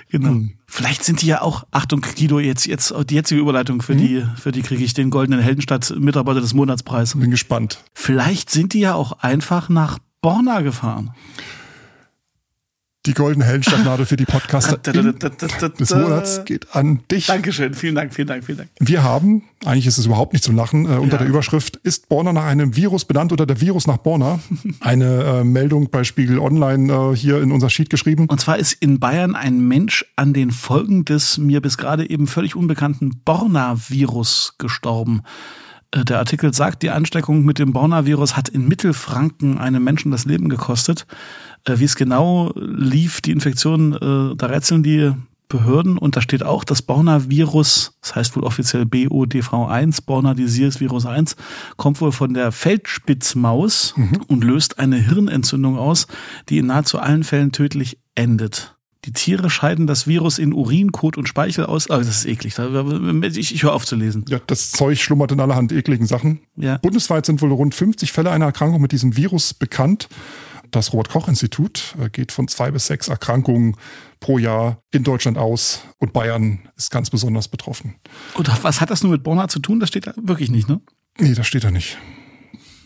Genau. 0.09 0.29
Hm. 0.29 0.53
Vielleicht 0.75 1.03
sind 1.03 1.21
die 1.21 1.27
ja 1.27 1.43
auch, 1.43 1.65
Achtung, 1.69 2.01
Guido, 2.01 2.39
jetzt, 2.39 2.65
jetzt 2.65 2.91
die 3.07 3.13
jetzige 3.13 3.39
Überleitung 3.39 3.83
für 3.83 3.93
mhm. 3.93 3.97
die, 3.99 4.25
für 4.41 4.51
die 4.51 4.63
kriege 4.63 4.83
ich 4.83 4.95
den 4.95 5.11
goldenen 5.11 5.39
Heldenstadt 5.39 5.93
Mitarbeiter 5.99 6.41
des 6.41 6.55
Monatspreis. 6.55 7.13
Bin 7.15 7.29
gespannt. 7.29 7.83
Vielleicht 7.93 8.49
sind 8.49 8.73
die 8.73 8.79
ja 8.79 8.95
auch 8.95 9.19
einfach 9.19 9.69
nach 9.69 9.99
Borna 10.21 10.61
gefahren 10.61 11.13
die 13.05 13.13
goldene 13.13 13.45
Heldenstadtnadel 13.45 14.05
für 14.05 14.15
die 14.15 14.25
Podcaster 14.25 14.77
des 14.77 15.89
Monats 15.93 16.45
geht 16.45 16.73
an 16.73 17.01
dich. 17.11 17.27
Dankeschön, 17.27 17.73
vielen 17.73 17.95
Dank, 17.95 18.13
vielen 18.13 18.27
Dank, 18.27 18.45
vielen 18.45 18.59
Dank. 18.59 18.69
Wir 18.79 19.03
haben, 19.03 19.43
eigentlich 19.65 19.87
ist 19.87 19.97
es 19.97 20.05
überhaupt 20.05 20.31
nicht 20.31 20.43
zu 20.43 20.53
lachen, 20.53 20.85
äh, 20.85 20.95
unter 20.95 21.15
ja. 21.15 21.17
der 21.19 21.27
Überschrift 21.27 21.75
ist 21.83 22.07
Borna 22.07 22.31
nach 22.31 22.45
einem 22.45 22.77
Virus 22.77 23.03
benannt 23.03 23.33
oder 23.33 23.45
der 23.45 23.59
Virus 23.59 23.87
nach 23.87 23.97
Borna. 23.97 24.39
Eine 24.79 25.23
äh, 25.23 25.43
Meldung 25.43 25.89
bei 25.89 26.05
Spiegel 26.05 26.39
Online 26.39 26.93
äh, 26.93 27.15
hier 27.15 27.41
in 27.41 27.51
unser 27.51 27.69
Sheet 27.69 27.89
geschrieben. 27.89 28.27
Und 28.29 28.39
zwar 28.39 28.57
ist 28.57 28.73
in 28.73 28.99
Bayern 28.99 29.35
ein 29.35 29.59
Mensch 29.67 30.05
an 30.15 30.33
den 30.33 30.51
Folgen 30.51 31.03
des 31.03 31.37
mir 31.37 31.61
bis 31.61 31.77
gerade 31.77 32.09
eben 32.09 32.27
völlig 32.27 32.55
unbekannten 32.55 33.21
Borna-Virus 33.25 34.55
gestorben. 34.59 35.23
Äh, 35.93 36.05
der 36.05 36.19
Artikel 36.19 36.53
sagt, 36.53 36.83
die 36.83 36.89
Ansteckung 36.89 37.43
mit 37.43 37.59
dem 37.59 37.73
Borna-Virus 37.73 38.35
hat 38.35 38.49
in 38.49 38.67
Mittelfranken 38.67 39.57
einem 39.57 39.83
Menschen 39.83 40.11
das 40.11 40.25
Leben 40.25 40.49
gekostet. 40.49 41.05
Äh, 41.65 41.79
wie 41.79 41.85
es 41.85 41.95
genau 41.95 42.51
lief, 42.55 43.21
die 43.21 43.31
Infektion, 43.31 43.93
äh, 43.93 44.35
da 44.35 44.47
rätseln 44.47 44.83
die 44.83 45.11
Behörden 45.49 45.99
und 45.99 46.15
da 46.15 46.21
steht 46.21 46.43
auch, 46.43 46.63
das 46.63 46.81
Borna-Virus, 46.81 47.97
das 48.01 48.15
heißt 48.15 48.35
wohl 48.35 48.43
offiziell 48.43 48.83
BODV1, 48.83 50.03
Borna 50.05 50.33
Disease 50.33 50.79
Virus 50.79 51.05
1, 51.05 51.35
kommt 51.77 52.01
wohl 52.01 52.11
von 52.11 52.33
der 52.33 52.51
Feldspitzmaus 52.51 53.93
mhm. 53.95 54.21
und 54.27 54.43
löst 54.43 54.79
eine 54.79 54.95
Hirnentzündung 54.95 55.77
aus, 55.77 56.07
die 56.49 56.57
in 56.57 56.65
nahezu 56.67 56.97
allen 56.97 57.23
Fällen 57.23 57.51
tödlich 57.51 57.99
endet. 58.15 58.75
Die 59.05 59.11
Tiere 59.11 59.49
scheiden 59.49 59.85
das 59.85 60.07
Virus 60.07 60.39
in 60.39 60.53
Urin, 60.53 60.91
Kot 60.91 61.17
und 61.17 61.27
Speichel 61.27 61.65
aus. 61.65 61.89
Oh, 61.89 61.97
das 61.97 62.07
ist 62.07 62.25
eklig. 62.25 62.55
Ich, 62.57 63.53
ich 63.53 63.63
höre 63.63 63.73
auf 63.73 63.85
zu 63.85 63.97
lesen. 63.97 64.23
Ja, 64.29 64.39
das 64.47 64.71
Zeug 64.71 65.01
schlummert 65.01 65.33
in 65.33 65.41
allerhand 65.41 65.73
ekligen 65.73 66.07
Sachen. 66.07 66.39
Ja. 66.55 66.77
Bundesweit 66.77 67.25
sind 67.25 67.41
wohl 67.41 67.51
rund 67.51 67.75
50 67.75 68.13
Fälle 68.13 68.31
einer 68.31 68.45
Erkrankung 68.45 68.81
mit 68.81 68.93
diesem 68.93 69.17
Virus 69.17 69.53
bekannt. 69.53 70.07
Das 70.73 70.91
Robert-Koch-Institut 70.91 71.95
äh, 72.01 72.09
geht 72.09 72.31
von 72.31 72.47
zwei 72.47 72.71
bis 72.71 72.87
sechs 72.87 73.07
Erkrankungen 73.07 73.77
pro 74.19 74.39
Jahr 74.39 74.81
in 74.91 75.03
Deutschland 75.03 75.37
aus 75.37 75.83
und 75.99 76.13
Bayern 76.13 76.67
ist 76.75 76.89
ganz 76.89 77.11
besonders 77.11 77.47
betroffen. 77.47 77.95
Und 78.33 78.49
was 78.63 78.81
hat 78.81 78.89
das 78.89 79.03
nur 79.03 79.11
mit 79.11 79.21
Bonner 79.23 79.47
zu 79.47 79.59
tun? 79.59 79.79
Das 79.79 79.89
steht 79.89 80.07
da 80.07 80.13
wirklich 80.17 80.49
nicht, 80.49 80.67
ne? 80.67 80.81
Nee, 81.19 81.35
das 81.35 81.45
steht 81.45 81.63
da 81.63 81.69
nicht. 81.69 81.99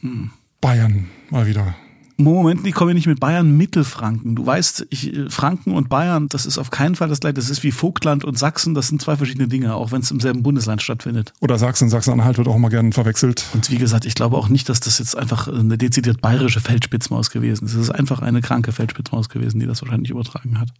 Hm. 0.02 0.32
Bayern 0.60 1.10
mal 1.30 1.48
wieder. 1.48 1.76
Moment, 2.20 2.66
ich 2.66 2.74
komme 2.74 2.96
nicht 2.96 3.06
mit 3.06 3.20
Bayern, 3.20 3.56
Mittelfranken. 3.56 4.36
Du 4.36 4.44
weißt, 4.44 4.88
ich, 4.90 5.16
äh, 5.16 5.30
Franken 5.30 5.74
und 5.74 5.88
Bayern, 5.88 6.28
das 6.30 6.48
ist 6.48 6.58
auf 6.58 6.72
keinen 6.72 6.96
Fall 6.96 7.10
das 7.10 7.20
gleiche. 7.20 7.36
Das 7.36 7.50
ist 7.52 7.62
wie 7.62 7.72
Vogtland 7.72 8.26
und 8.26 8.40
Sachsen, 8.40 8.74
das 8.74 8.88
sind 8.88 9.02
zwei 9.02 9.16
verschiedene 9.16 9.48
Dinge, 9.48 9.76
auch 9.76 9.92
wenn 9.92 10.02
es 10.02 10.10
im 10.10 10.20
selben 10.20 10.42
Bundesland 10.42 10.82
stattfindet. 10.82 11.34
Oder 11.42 11.60
Sachsen, 11.60 11.90
Sachsen-Anhalt 11.90 12.40
wird 12.40 12.48
auch 12.48 12.56
immer 12.56 12.70
gerne 12.70 12.92
verwechselt. 12.92 13.46
Und 13.54 13.70
wie 13.70 13.78
gesagt, 13.78 14.06
ich 14.06 14.16
glaube 14.16 14.36
auch 14.36 14.50
nicht, 14.50 14.68
dass 14.68 14.80
das 14.80 14.98
jetzt 14.98 15.16
einfach 15.16 15.48
eine 15.48 15.78
dezidiert 15.78 16.20
bayerische 16.20 16.60
Feldspitzmaus 16.60 17.30
gewesen 17.30 17.66
ist. 17.66 17.76
Es 17.76 17.82
ist 17.82 17.92
einfach 17.92 18.22
eine 18.22 18.42
kranke 18.42 18.72
Feldspitzmaus 18.72 19.30
gewesen, 19.30 19.60
die 19.60 19.68
das 19.68 19.84
wahrscheinlich 19.84 20.10
übertragen 20.10 20.60
hat. 20.60 20.70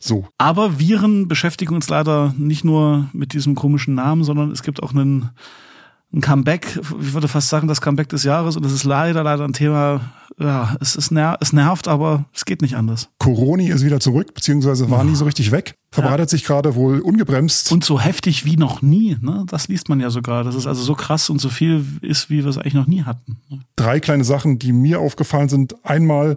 So. 0.00 0.28
Aber 0.36 0.78
Viren 0.78 1.28
beschäftigen 1.28 1.74
uns 1.74 1.88
leider 1.88 2.34
nicht 2.36 2.62
nur 2.62 3.08
mit 3.14 3.32
diesem 3.32 3.54
komischen 3.54 3.94
Namen, 3.94 4.22
sondern 4.22 4.50
es 4.50 4.62
gibt 4.62 4.82
auch 4.82 4.90
einen 4.90 5.30
ein 6.14 6.20
Comeback, 6.20 6.78
ich 7.00 7.12
würde 7.12 7.28
fast 7.28 7.48
sagen, 7.48 7.66
das 7.66 7.80
Comeback 7.80 8.08
des 8.08 8.22
Jahres 8.22 8.56
und 8.56 8.64
es 8.64 8.72
ist 8.72 8.84
leider, 8.84 9.22
leider 9.24 9.44
ein 9.44 9.52
Thema, 9.52 10.00
ja, 10.38 10.76
es, 10.80 10.96
ist 10.96 11.10
ner 11.10 11.36
es 11.40 11.52
nervt, 11.52 11.88
aber 11.88 12.24
es 12.32 12.44
geht 12.44 12.62
nicht 12.62 12.76
anders. 12.76 13.08
Coroni 13.18 13.68
ist 13.68 13.84
wieder 13.84 14.00
zurück, 14.00 14.32
beziehungsweise 14.34 14.90
war 14.90 15.00
oh. 15.00 15.04
nie 15.04 15.16
so 15.16 15.24
richtig 15.24 15.50
weg. 15.50 15.76
Verbreitet 15.94 16.26
ja. 16.32 16.36
sich 16.36 16.44
gerade 16.44 16.74
wohl 16.74 16.98
ungebremst. 16.98 17.70
Und 17.70 17.84
so 17.84 18.00
heftig 18.00 18.44
wie 18.44 18.56
noch 18.56 18.82
nie, 18.82 19.16
ne? 19.20 19.44
Das 19.46 19.68
liest 19.68 19.88
man 19.88 20.00
ja 20.00 20.10
sogar. 20.10 20.42
Dass 20.42 20.56
es 20.56 20.66
also 20.66 20.82
so 20.82 20.96
krass 20.96 21.30
und 21.30 21.40
so 21.40 21.48
viel 21.48 21.86
ist, 22.00 22.30
wie 22.30 22.42
wir 22.42 22.46
es 22.46 22.58
eigentlich 22.58 22.74
noch 22.74 22.88
nie 22.88 23.04
hatten. 23.04 23.38
Ne? 23.48 23.60
Drei 23.76 24.00
kleine 24.00 24.24
Sachen, 24.24 24.58
die 24.58 24.72
mir 24.72 24.98
aufgefallen 24.98 25.48
sind. 25.48 25.76
Einmal 25.84 26.36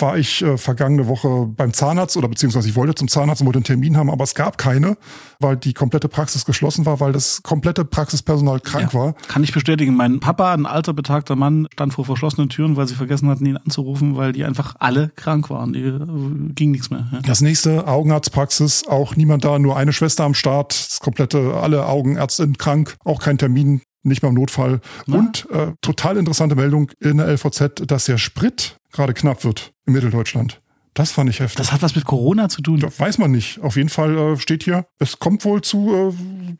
war 0.00 0.18
ich 0.18 0.42
äh, 0.42 0.58
vergangene 0.58 1.06
Woche 1.06 1.46
beim 1.56 1.72
Zahnarzt 1.72 2.16
oder 2.16 2.28
beziehungsweise 2.28 2.68
ich 2.68 2.74
wollte 2.74 2.96
zum 2.96 3.06
Zahnarzt 3.08 3.42
und 3.42 3.46
wollte 3.46 3.58
einen 3.58 3.64
Termin 3.64 3.96
haben, 3.96 4.10
aber 4.10 4.24
es 4.24 4.34
gab 4.34 4.58
keine, 4.58 4.96
weil 5.40 5.56
die 5.56 5.72
komplette 5.72 6.08
Praxis 6.08 6.44
geschlossen 6.44 6.86
war, 6.86 7.00
weil 7.00 7.12
das 7.12 7.42
komplette 7.42 7.84
Praxispersonal 7.84 8.60
krank 8.60 8.92
ja, 8.92 8.98
war. 8.98 9.12
Kann 9.28 9.44
ich 9.44 9.52
bestätigen. 9.52 9.94
Mein 9.94 10.20
Papa, 10.20 10.52
ein 10.52 10.66
alter 10.66 10.92
betagter 10.92 11.36
Mann, 11.36 11.68
stand 11.72 11.94
vor 11.94 12.04
verschlossenen 12.04 12.48
Türen, 12.48 12.76
weil 12.76 12.88
sie 12.88 12.94
vergessen 12.94 13.28
hatten, 13.28 13.46
ihn 13.46 13.56
anzurufen, 13.56 14.16
weil 14.16 14.32
die 14.32 14.44
einfach 14.44 14.74
alle 14.78 15.10
krank 15.14 15.48
waren. 15.50 15.72
Die 15.72 15.80
äh, 15.80 16.52
ging 16.54 16.72
nichts 16.72 16.90
mehr. 16.90 17.06
Ja. 17.12 17.20
Das 17.20 17.40
nächste 17.40 17.86
Augenarztpraxis, 17.86 18.86
auch 18.96 19.16
niemand 19.16 19.44
da, 19.44 19.58
nur 19.58 19.76
eine 19.76 19.92
Schwester 19.92 20.24
am 20.24 20.34
Start, 20.34 20.72
das 20.72 21.00
komplette, 21.00 21.54
alle 21.54 21.86
Augenärztinnen 21.86 22.58
krank, 22.58 22.96
auch 23.04 23.20
kein 23.20 23.38
Termin, 23.38 23.82
nicht 24.02 24.22
mal 24.22 24.30
im 24.30 24.34
Notfall. 24.34 24.80
Na? 25.06 25.18
Und 25.18 25.48
äh, 25.50 25.72
total 25.80 26.16
interessante 26.16 26.56
Meldung 26.56 26.90
in 27.00 27.18
der 27.18 27.28
LVZ, 27.28 27.82
dass 27.86 28.06
der 28.06 28.18
Sprit 28.18 28.76
gerade 28.92 29.14
knapp 29.14 29.44
wird 29.44 29.72
in 29.86 29.92
Mitteldeutschland. 29.92 30.60
Das 30.96 31.12
fand 31.12 31.28
ich 31.28 31.40
heftig. 31.40 31.58
Das 31.58 31.72
hat 31.72 31.82
was 31.82 31.94
mit 31.94 32.06
Corona 32.06 32.48
zu 32.48 32.62
tun. 32.62 32.80
Das 32.80 32.98
weiß 32.98 33.18
man 33.18 33.30
nicht. 33.30 33.60
Auf 33.60 33.76
jeden 33.76 33.90
Fall 33.90 34.16
äh, 34.16 34.36
steht 34.38 34.64
hier, 34.64 34.86
es 34.98 35.18
kommt 35.18 35.44
wohl 35.44 35.60
zu 35.60 36.14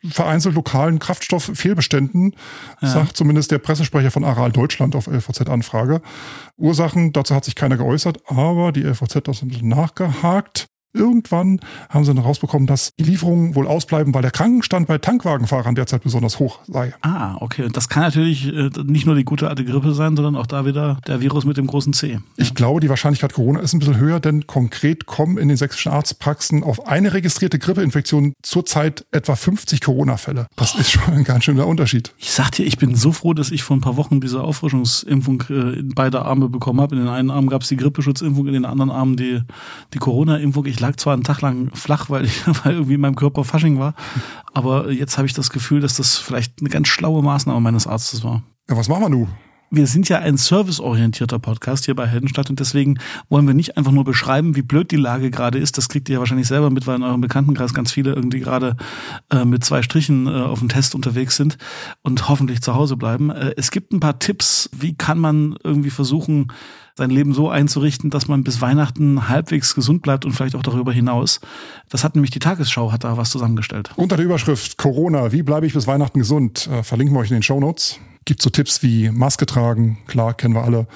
äh, 0.05 0.11
vereinzelt 0.11 0.55
lokalen 0.55 0.99
Kraftstofffehlbeständen, 0.99 2.37
ja. 2.83 2.89
sagt 2.89 3.17
zumindest 3.17 3.51
der 3.51 3.59
Pressesprecher 3.59 4.11
von 4.11 4.25
Aral 4.25 4.53
Deutschland 4.53 4.95
auf 4.95 5.07
LVZ-Anfrage. 5.07 6.03
Ursachen, 6.59 7.15
dazu 7.15 7.35
hat 7.35 7.47
sich 7.47 7.55
keiner 7.55 7.79
geäußert, 7.79 8.31
aber 8.31 8.73
die 8.73 8.83
LVZ 8.83 9.15
hat 9.15 9.43
nachgehakt. 9.63 10.67
Irgendwann 10.97 11.61
haben 11.89 12.05
sie 12.05 12.15
dann 12.15 12.23
rausbekommen, 12.23 12.67
dass 12.67 12.93
die 12.99 13.05
Lieferungen 13.05 13.55
wohl 13.55 13.67
ausbleiben, 13.67 14.15
weil 14.15 14.23
der 14.23 14.31
Krankenstand 14.31 14.89
bei 14.89 14.99
Tankwagenfahrern 14.99 15.75
derzeit 15.75 16.03
besonders 16.03 16.39
hoch 16.39 16.61
sei. 16.67 16.95
Ah, 17.03 17.37
okay. 17.41 17.65
Und 17.65 17.77
das 17.77 17.89
kann 17.89 18.03
natürlich 18.03 18.47
äh, 18.47 18.71
nicht 18.85 19.07
nur 19.07 19.15
die 19.15 19.25
gute 19.25 19.49
alte 19.49 19.65
Grippe 19.65 19.93
sein, 19.95 20.17
sondern 20.17 20.37
auch 20.37 20.47
da 20.47 20.65
wieder 20.65 20.99
der 21.07 21.21
Virus 21.21 21.45
mit 21.45 21.57
dem 21.57 21.67
großen 21.67 21.93
C. 21.93 22.13
Ja. 22.13 22.19
Ich 22.37 22.55
glaube, 22.55 22.81
die 22.81 22.89
Wahrscheinlichkeit 22.89 23.33
Corona 23.33 23.61
ist 23.61 23.75
ein 23.75 23.79
bisschen 23.79 23.99
höher, 23.99 24.21
denn 24.21 24.47
konkret 24.47 25.07
kommen 25.07 25.39
in 25.39 25.49
den 25.49 25.57
sächsischen 25.57 25.93
Arztpraxen 25.93 26.63
auf 26.63 26.87
eine 26.87 27.13
registrierte 27.13 27.59
Grippeinfektion 27.59 28.35
zurzeit 28.43 29.07
etwa 29.11 29.37
50 29.37 29.81
Corona-Fälle. 29.81 30.47
Das 30.57 30.75
oh. 30.75 30.81
ist 30.81 30.91
schon 30.91 31.15
ein 31.15 31.25
ganz 31.25 31.45
schöner 31.45 31.67
Unterschied. 31.67 32.13
Ich 32.19 32.31
sag 32.31 32.51
dir, 32.53 32.65
ich 32.67 32.79
bin 32.79 32.95
so 32.95 33.13
froh, 33.13 33.35
dass 33.35 33.51
ich 33.51 33.63
vor 33.63 33.77
ein 33.77 33.81
paar 33.81 33.97
Wochen 33.97 34.21
diese 34.21 34.43
Auffrischungsimpfung 34.43 35.45
äh, 35.51 35.81
in 35.81 35.91
beide 35.95 36.23
Arme 36.23 36.49
bekommen 36.49 36.81
habe. 36.81 36.97
In 36.97 37.03
den 37.03 37.11
einen 37.11 37.31
Arm 37.31 37.49
gab 37.49 37.63
es 37.63 37.69
die 37.69 37.77
Grippeschutzimpfung, 37.77 38.47
in 38.47 38.53
den 38.53 38.65
anderen 38.65 38.91
Arm 38.91 39.17
die, 39.17 39.43
die 39.95 39.99
Corona-Impfung. 39.99 40.67
Ich 40.67 40.81
lag 40.87 40.97
zwar 40.97 41.15
einen 41.15 41.25
Tag 41.25 41.41
lang 41.41 41.71
flach, 41.75 42.11
weil, 42.11 42.25
ich, 42.25 42.47
weil 42.65 42.75
irgendwie 42.75 42.95
in 42.95 43.01
meinem 43.01 43.17
Körper 43.17 43.45
Fasching 43.45 43.79
war, 43.79 43.95
aber 44.55 44.91
jetzt 44.91 45.19
habe 45.19 45.27
ich 45.27 45.35
das 45.35 45.51
Gefühl, 45.51 45.81
dass 45.81 45.97
das 45.97 46.17
vielleicht 46.17 46.61
eine 46.61 46.71
ganz 46.71 46.89
schlaue 46.89 47.23
Maßnahme 47.23 47.61
meines 47.61 47.87
Arztes 47.87 48.25
war. 48.25 48.43
Ja, 48.69 48.77
was 48.77 48.89
machen 48.89 49.03
wir 49.03 49.09
nun? 49.09 49.29
Wir 49.77 49.87
sind 49.87 50.09
ja 50.09 50.19
ein 50.19 50.39
serviceorientierter 50.39 51.39
Podcast 51.39 51.85
hier 51.85 51.95
bei 51.95 52.07
Heldenstadt 52.07 52.49
und 52.49 52.59
deswegen 52.59 52.99
wollen 53.29 53.47
wir 53.47 53.55
nicht 53.55 53.77
einfach 53.77 53.93
nur 53.93 54.05
beschreiben, 54.05 54.57
wie 54.57 54.63
blöd 54.63 54.91
die 54.91 54.97
Lage 54.97 55.31
gerade 55.31 55.59
ist. 55.59 55.77
Das 55.77 55.89
kriegt 55.89 56.09
ihr 56.09 56.15
ja 56.15 56.19
wahrscheinlich 56.19 56.49
selber 56.49 56.71
mit, 56.71 56.87
weil 56.87 56.97
in 56.97 57.03
eurem 57.03 57.21
Bekanntenkreis 57.21 57.75
ganz 57.75 57.93
viele 57.93 58.15
irgendwie 58.15 58.41
gerade 58.41 58.77
äh, 59.31 59.45
mit 59.45 59.65
zwei 59.65 59.83
Strichen 59.83 60.27
äh, 60.27 60.31
auf 60.31 60.61
dem 60.61 60.71
Test 60.71 60.95
unterwegs 60.95 61.37
sind 61.37 61.59
und 62.03 62.29
hoffentlich 62.29 62.63
zu 62.63 62.75
Hause 62.75 62.97
bleiben. 62.97 63.31
Äh, 63.31 63.53
es 63.57 63.71
gibt 63.71 63.93
ein 63.93 64.01
paar 64.01 64.19
Tipps, 64.19 64.71
wie 64.73 64.95
kann 64.95 65.19
man 65.19 65.57
irgendwie 65.63 65.91
versuchen, 65.91 66.49
sein 66.97 67.11
Leben 67.11 67.35
so 67.35 67.51
einzurichten, 67.51 68.09
dass 68.09 68.27
man 68.27 68.43
bis 68.43 68.63
Weihnachten 68.63 69.29
halbwegs 69.29 69.75
gesund 69.75 70.01
bleibt 70.01 70.25
und 70.25 70.33
vielleicht 70.33 70.55
auch 70.55 70.63
darüber 70.63 70.93
hinaus. 70.93 71.41
Das 71.91 72.03
hat 72.03 72.15
nämlich 72.15 72.31
die 72.31 72.39
Tagesschau, 72.39 72.91
hat 72.91 73.05
da 73.05 73.19
was 73.19 73.31
zusammengestellt. 73.31 73.91
Unter 73.97 74.17
der 74.17 74.25
Überschrift 74.25 74.79
Corona, 74.79 75.33
wie 75.33 75.43
bleibe 75.43 75.67
ich 75.67 75.75
bis 75.75 75.87
Weihnachten 75.87 76.19
gesund? 76.19 76.67
Äh, 76.73 76.83
verlinken 76.83 77.15
wir 77.15 77.21
euch 77.21 77.31
in 77.31 77.37
den 77.37 77.43
Show 77.43 77.61
Notes. 77.61 78.01
Gibt 78.27 78.43
so 78.43 78.51
Tipps 78.51 78.83
wie 78.83 79.11
Maske 79.11 79.47
tragen, 79.47 79.99
klar, 80.07 80.35
kennen 80.35 80.55
wir 80.55 80.65
alle. 80.65 80.87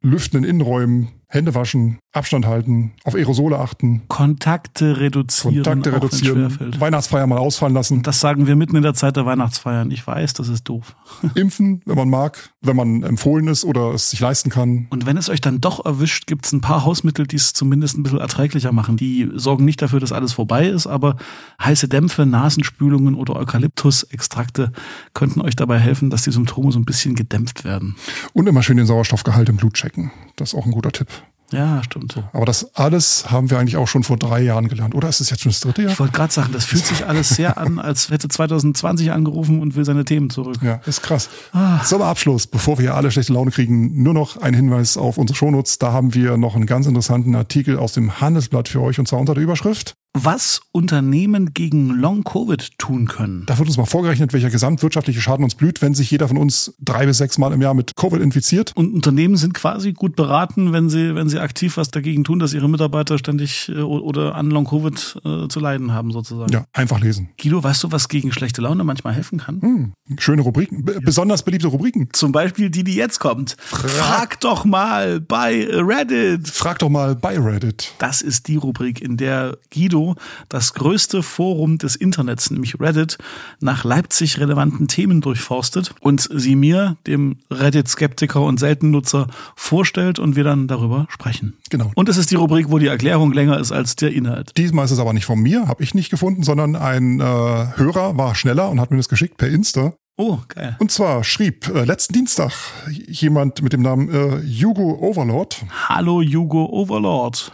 Lüften 0.00 0.38
in 0.38 0.44
Innenräumen, 0.44 1.08
Hände 1.32 1.54
waschen, 1.54 1.98
Abstand 2.12 2.46
halten, 2.46 2.92
auf 3.04 3.14
Aerosole 3.14 3.58
achten. 3.58 4.02
Kontakte 4.08 5.00
reduzieren. 5.00 5.62
Kontakte 5.64 5.94
reduzieren. 5.94 6.76
Weihnachtsfeier 6.78 7.26
mal 7.26 7.38
ausfallen 7.38 7.72
lassen. 7.72 8.02
Das 8.02 8.20
sagen 8.20 8.46
wir 8.46 8.54
mitten 8.54 8.76
in 8.76 8.82
der 8.82 8.92
Zeit 8.92 9.16
der 9.16 9.24
Weihnachtsfeiern. 9.24 9.90
Ich 9.90 10.06
weiß, 10.06 10.34
das 10.34 10.48
ist 10.48 10.64
doof. 10.64 10.94
Impfen, 11.34 11.80
wenn 11.86 11.96
man 11.96 12.10
mag, 12.10 12.50
wenn 12.60 12.76
man 12.76 13.02
empfohlen 13.02 13.48
ist 13.48 13.64
oder 13.64 13.94
es 13.94 14.10
sich 14.10 14.20
leisten 14.20 14.50
kann. 14.50 14.88
Und 14.90 15.06
wenn 15.06 15.16
es 15.16 15.30
euch 15.30 15.40
dann 15.40 15.62
doch 15.62 15.82
erwischt, 15.86 16.26
gibt 16.26 16.44
es 16.44 16.52
ein 16.52 16.60
paar 16.60 16.84
Hausmittel, 16.84 17.26
die 17.26 17.36
es 17.36 17.54
zumindest 17.54 17.96
ein 17.96 18.02
bisschen 18.02 18.20
erträglicher 18.20 18.72
machen. 18.72 18.98
Die 18.98 19.30
sorgen 19.34 19.64
nicht 19.64 19.80
dafür, 19.80 20.00
dass 20.00 20.12
alles 20.12 20.34
vorbei 20.34 20.66
ist, 20.66 20.86
aber 20.86 21.16
heiße 21.62 21.88
Dämpfe, 21.88 22.26
Nasenspülungen 22.26 23.14
oder 23.14 23.36
Eukalyptusextrakte 23.36 24.70
könnten 25.14 25.40
euch 25.40 25.56
dabei 25.56 25.78
helfen, 25.78 26.10
dass 26.10 26.24
die 26.24 26.32
Symptome 26.32 26.72
so 26.72 26.78
ein 26.78 26.84
bisschen 26.84 27.14
gedämpft 27.14 27.64
werden. 27.64 27.96
Und 28.34 28.46
immer 28.48 28.62
schön 28.62 28.76
den 28.76 28.84
Sauerstoffgehalt 28.84 29.48
im 29.48 29.56
Blut 29.56 29.72
checken. 29.72 30.10
Das 30.36 30.52
ist 30.52 30.54
auch 30.58 30.66
ein 30.66 30.72
guter 30.72 30.92
Tipp. 30.92 31.08
Ja, 31.52 31.82
stimmt. 31.82 32.16
Aber 32.32 32.44
das 32.44 32.74
alles 32.74 33.30
haben 33.30 33.50
wir 33.50 33.58
eigentlich 33.58 33.76
auch 33.76 33.88
schon 33.88 34.02
vor 34.02 34.16
drei 34.16 34.40
Jahren 34.40 34.68
gelernt. 34.68 34.94
Oder 34.94 35.08
ist 35.08 35.20
es 35.20 35.30
jetzt 35.30 35.42
schon 35.42 35.52
das 35.52 35.60
dritte 35.60 35.82
Jahr? 35.82 35.92
Ich 35.92 36.00
wollte 36.00 36.12
gerade 36.12 36.32
sagen, 36.32 36.52
das 36.52 36.64
fühlt 36.64 36.86
sich 36.86 37.06
alles 37.06 37.30
sehr 37.30 37.58
an, 37.58 37.78
als 37.78 38.10
hätte 38.10 38.28
2020 38.28 39.12
angerufen 39.12 39.60
und 39.60 39.76
will 39.76 39.84
seine 39.84 40.04
Themen 40.04 40.30
zurück. 40.30 40.56
Ja, 40.62 40.80
ist 40.86 41.02
krass. 41.02 41.28
Ah. 41.52 41.82
Zum 41.84 42.02
Abschluss, 42.02 42.46
bevor 42.46 42.78
wir 42.78 42.94
alle 42.94 43.10
schlechte 43.10 43.32
Laune 43.32 43.50
kriegen, 43.50 44.02
nur 44.02 44.14
noch 44.14 44.38
ein 44.38 44.54
Hinweis 44.54 44.96
auf 44.96 45.18
unsere 45.18 45.36
Shownotes. 45.36 45.78
Da 45.78 45.92
haben 45.92 46.14
wir 46.14 46.36
noch 46.36 46.54
einen 46.54 46.66
ganz 46.66 46.86
interessanten 46.86 47.34
Artikel 47.34 47.78
aus 47.78 47.92
dem 47.92 48.20
Handelsblatt 48.20 48.68
für 48.68 48.80
euch 48.80 48.98
und 48.98 49.06
zwar 49.06 49.20
unter 49.20 49.34
der 49.34 49.42
Überschrift 49.42 49.94
was 50.14 50.60
Unternehmen 50.72 51.54
gegen 51.54 51.88
Long-Covid 51.90 52.78
tun 52.78 53.08
können. 53.08 53.44
Da 53.46 53.58
wird 53.58 53.68
uns 53.68 53.78
mal 53.78 53.86
vorgerechnet, 53.86 54.32
welcher 54.32 54.50
gesamtwirtschaftliche 54.50 55.20
Schaden 55.20 55.44
uns 55.44 55.54
blüht, 55.54 55.80
wenn 55.80 55.94
sich 55.94 56.10
jeder 56.10 56.28
von 56.28 56.36
uns 56.36 56.74
drei 56.80 57.06
bis 57.06 57.18
sechs 57.18 57.38
Mal 57.38 57.52
im 57.52 57.62
Jahr 57.62 57.72
mit 57.72 57.96
Covid 57.96 58.20
infiziert. 58.20 58.72
Und 58.74 58.92
Unternehmen 58.92 59.36
sind 59.36 59.54
quasi 59.54 59.92
gut 59.92 60.14
beraten, 60.14 60.72
wenn 60.72 60.90
sie, 60.90 61.14
wenn 61.14 61.28
sie 61.28 61.38
aktiv 61.38 61.76
was 61.78 61.90
dagegen 61.90 62.24
tun, 62.24 62.38
dass 62.38 62.52
ihre 62.52 62.68
Mitarbeiter 62.68 63.16
ständig 63.18 63.70
äh, 63.70 63.80
oder 63.80 64.34
an 64.34 64.50
Long-Covid 64.50 65.20
äh, 65.24 65.48
zu 65.48 65.60
leiden 65.60 65.92
haben, 65.92 66.12
sozusagen. 66.12 66.52
Ja, 66.52 66.66
einfach 66.74 67.00
lesen. 67.00 67.30
Guido, 67.40 67.62
weißt 67.62 67.84
du, 67.84 67.92
was 67.92 68.08
gegen 68.08 68.32
schlechte 68.32 68.60
Laune 68.60 68.84
manchmal 68.84 69.14
helfen 69.14 69.38
kann? 69.38 69.62
Hm, 69.62 69.92
schöne 70.18 70.42
Rubriken, 70.42 70.84
B 70.84 70.92
besonders 71.02 71.42
beliebte 71.42 71.68
Rubriken. 71.68 72.08
Zum 72.12 72.32
Beispiel 72.32 72.68
die, 72.68 72.84
die 72.84 72.94
jetzt 72.94 73.18
kommt. 73.18 73.56
Frag, 73.58 73.90
Frag 73.90 74.40
doch 74.40 74.64
mal 74.64 75.20
bei 75.20 75.66
Reddit. 75.70 76.48
Frag 76.48 76.78
doch 76.80 76.90
mal 76.90 77.16
bei 77.16 77.38
Reddit. 77.38 77.94
Das 77.98 78.20
ist 78.20 78.48
die 78.48 78.56
Rubrik, 78.56 79.00
in 79.00 79.16
der 79.16 79.56
Guido 79.72 80.01
das 80.48 80.74
größte 80.74 81.22
Forum 81.22 81.78
des 81.78 81.96
Internets, 81.96 82.50
nämlich 82.50 82.80
Reddit, 82.80 83.18
nach 83.60 83.84
Leipzig 83.84 84.38
relevanten 84.38 84.88
Themen 84.88 85.20
durchforstet 85.20 85.94
und 86.00 86.28
sie 86.32 86.56
mir, 86.56 86.96
dem 87.06 87.36
Reddit-Skeptiker 87.50 88.42
und 88.42 88.58
Seltennutzer, 88.58 89.28
vorstellt 89.56 90.18
und 90.18 90.36
wir 90.36 90.44
dann 90.44 90.68
darüber 90.68 91.06
sprechen. 91.08 91.54
Genau. 91.70 91.90
Und 91.94 92.08
es 92.08 92.16
ist 92.16 92.30
die 92.30 92.36
Rubrik, 92.36 92.70
wo 92.70 92.78
die 92.78 92.86
Erklärung 92.86 93.32
länger 93.32 93.58
ist 93.58 93.72
als 93.72 93.96
der 93.96 94.12
Inhalt. 94.12 94.52
Diesmal 94.56 94.84
ist 94.84 94.90
es 94.90 94.98
aber 94.98 95.12
nicht 95.12 95.26
von 95.26 95.40
mir, 95.40 95.68
habe 95.68 95.82
ich 95.82 95.94
nicht 95.94 96.10
gefunden, 96.10 96.42
sondern 96.42 96.76
ein 96.76 97.20
äh, 97.20 97.24
Hörer 97.24 98.16
war 98.16 98.34
schneller 98.34 98.70
und 98.70 98.80
hat 98.80 98.90
mir 98.90 98.96
das 98.96 99.08
geschickt 99.08 99.36
per 99.36 99.48
Insta. 99.48 99.94
Oh, 100.18 100.38
geil. 100.48 100.76
Und 100.78 100.90
zwar 100.90 101.24
schrieb 101.24 101.68
äh, 101.74 101.84
letzten 101.84 102.12
Dienstag 102.12 102.52
jemand 102.90 103.62
mit 103.62 103.72
dem 103.72 103.80
Namen 103.80 104.10
äh, 104.10 104.42
Hugo 104.46 104.98
Overlord. 105.00 105.64
Hallo 105.88 106.22
Hugo 106.22 106.66
Overlord. 106.66 107.52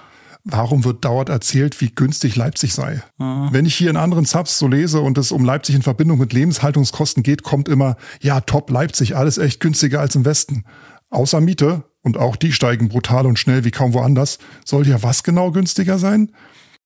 Warum 0.51 0.85
wird 0.85 1.05
dauernd 1.05 1.29
erzählt, 1.29 1.79
wie 1.83 1.91
günstig 1.91 2.35
Leipzig 2.35 2.73
sei? 2.73 3.03
Mhm. 3.19 3.49
Wenn 3.53 3.67
ich 3.67 3.75
hier 3.75 3.91
in 3.91 3.99
anderen 3.99 4.25
Subs 4.25 4.59
so 4.59 4.67
lese 4.67 5.01
und 5.01 5.19
es 5.19 5.31
um 5.31 5.45
Leipzig 5.45 5.75
in 5.75 5.83
Verbindung 5.83 6.19
mit 6.19 6.33
Lebenshaltungskosten 6.33 7.23
geht, 7.23 7.43
kommt 7.43 7.69
immer, 7.69 7.97
ja, 8.23 8.41
top 8.41 8.71
Leipzig, 8.71 9.15
alles 9.15 9.37
echt 9.37 9.61
günstiger 9.61 10.01
als 10.01 10.15
im 10.15 10.25
Westen. 10.25 10.65
Außer 11.11 11.43
Miete, 11.43 11.85
und 12.03 12.17
auch 12.17 12.37
die 12.37 12.53
steigen 12.53 12.89
brutal 12.89 13.27
und 13.27 13.39
schnell 13.39 13.65
wie 13.65 13.71
kaum 13.71 13.93
woanders, 13.93 14.39
soll 14.65 14.89
ja 14.89 15.03
was 15.03 15.23
genau 15.23 15.53
günstiger 15.53 15.99
sein? 15.99 16.33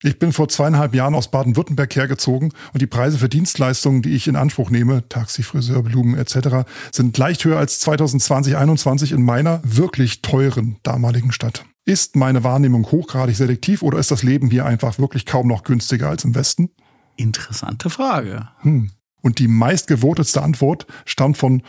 Ich 0.02 0.18
bin 0.18 0.32
vor 0.32 0.48
zweieinhalb 0.48 0.96
Jahren 0.96 1.14
aus 1.14 1.30
Baden-Württemberg 1.30 1.94
hergezogen 1.94 2.52
und 2.72 2.82
die 2.82 2.88
Preise 2.88 3.18
für 3.18 3.28
Dienstleistungen, 3.28 4.02
die 4.02 4.14
ich 4.14 4.26
in 4.26 4.34
Anspruch 4.34 4.70
nehme, 4.70 5.08
Taxi, 5.08 5.44
Friseur, 5.44 5.84
Blumen 5.84 6.18
etc., 6.18 6.68
sind 6.90 7.16
leicht 7.16 7.44
höher 7.44 7.58
als 7.58 7.78
2020, 7.78 8.54
2021 8.54 9.12
in 9.12 9.22
meiner 9.22 9.60
wirklich 9.62 10.20
teuren 10.22 10.78
damaligen 10.82 11.30
Stadt. 11.30 11.64
Ist 11.84 12.14
meine 12.14 12.44
Wahrnehmung 12.44 12.86
hochgradig 12.92 13.34
selektiv 13.36 13.82
oder 13.82 13.98
ist 13.98 14.12
das 14.12 14.22
Leben 14.22 14.50
hier 14.50 14.64
einfach 14.64 15.00
wirklich 15.00 15.26
kaum 15.26 15.48
noch 15.48 15.64
günstiger 15.64 16.08
als 16.08 16.24
im 16.24 16.36
Westen? 16.36 16.70
Interessante 17.16 17.90
Frage. 17.90 18.48
Hm. 18.60 18.92
Und 19.20 19.40
die 19.40 19.48
meistgevotetste 19.48 20.42
Antwort 20.42 20.86
stammt 21.04 21.38
von 21.38 21.62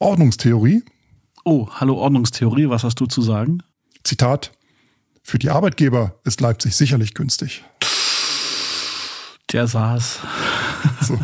Ordnungstheorie. 0.00 0.82
Oh, 1.44 1.68
hallo 1.70 1.94
Ordnungstheorie, 1.94 2.68
was 2.68 2.82
hast 2.82 2.98
du 3.00 3.06
zu 3.06 3.22
sagen? 3.22 3.62
Zitat. 4.02 4.52
Für 5.22 5.38
die 5.38 5.50
Arbeitgeber 5.50 6.20
ist 6.24 6.40
Leipzig 6.40 6.74
sicherlich 6.74 7.14
günstig. 7.14 7.64
Der 9.52 9.68
saß. 9.68 10.18
So. 11.02 11.18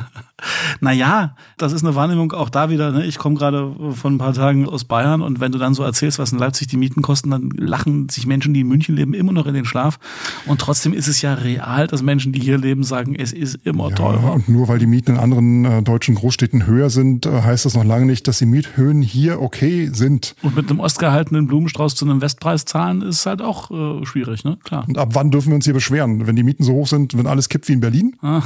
naja, 0.80 1.34
das 1.56 1.72
ist 1.72 1.84
eine 1.84 1.94
Wahrnehmung 1.94 2.32
auch 2.32 2.50
da 2.50 2.70
wieder. 2.70 2.92
Ne? 2.92 3.06
Ich 3.06 3.18
komme 3.18 3.36
gerade 3.36 3.74
von 3.92 4.14
ein 4.14 4.18
paar 4.18 4.34
Tagen 4.34 4.68
aus 4.68 4.84
Bayern 4.84 5.22
und 5.22 5.40
wenn 5.40 5.52
du 5.52 5.58
dann 5.58 5.74
so 5.74 5.82
erzählst, 5.82 6.18
was 6.18 6.32
in 6.32 6.38
Leipzig 6.38 6.68
die 6.68 6.76
Mieten 6.76 7.02
kosten, 7.02 7.30
dann 7.30 7.50
lachen 7.50 8.08
sich 8.08 8.26
Menschen, 8.26 8.52
die 8.52 8.60
in 8.60 8.68
München 8.68 8.96
leben, 8.96 9.14
immer 9.14 9.32
noch 9.32 9.46
in 9.46 9.54
den 9.54 9.64
Schlaf. 9.64 9.98
Und 10.46 10.60
trotzdem 10.60 10.92
ist 10.92 11.08
es 11.08 11.22
ja 11.22 11.34
real, 11.34 11.86
dass 11.86 12.02
Menschen, 12.02 12.32
die 12.32 12.40
hier 12.40 12.58
leben, 12.58 12.84
sagen, 12.84 13.14
es 13.14 13.32
ist 13.32 13.60
immer 13.64 13.90
ja, 13.90 13.96
teurer. 13.96 14.32
Und 14.32 14.48
nur 14.48 14.68
weil 14.68 14.78
die 14.78 14.86
Mieten 14.86 15.12
in 15.12 15.18
anderen 15.18 15.64
äh, 15.64 15.82
deutschen 15.82 16.14
Großstädten 16.14 16.66
höher 16.66 16.90
sind, 16.90 17.26
äh, 17.26 17.42
heißt 17.42 17.64
das 17.64 17.74
noch 17.74 17.84
lange 17.84 18.06
nicht, 18.06 18.28
dass 18.28 18.38
die 18.38 18.46
Miethöhen 18.46 19.02
hier 19.02 19.40
okay 19.40 19.90
sind. 19.92 20.34
Und 20.42 20.56
mit 20.56 20.70
einem 20.70 20.80
ostgehaltenen 20.80 21.46
Blumenstrauß 21.46 21.94
zu 21.94 22.04
einem 22.04 22.20
Westpreis 22.20 22.64
zahlen, 22.64 23.02
ist 23.02 23.26
halt 23.26 23.40
auch 23.40 23.70
äh, 23.70 24.04
schwierig, 24.04 24.44
ne? 24.44 24.58
Klar. 24.64 24.84
Und 24.86 24.98
ab 24.98 25.10
wann 25.12 25.30
dürfen 25.30 25.48
wir 25.48 25.56
uns 25.56 25.64
hier 25.64 25.74
beschweren? 25.74 26.26
Wenn 26.26 26.36
die 26.36 26.42
Mieten 26.42 26.64
so 26.64 26.72
hoch 26.72 26.86
sind, 26.86 27.16
wenn 27.16 27.26
alles 27.26 27.48
kippt 27.48 27.68
wie 27.68 27.72
in 27.72 27.80
Berlin? 27.80 28.16
Ah 28.20 28.42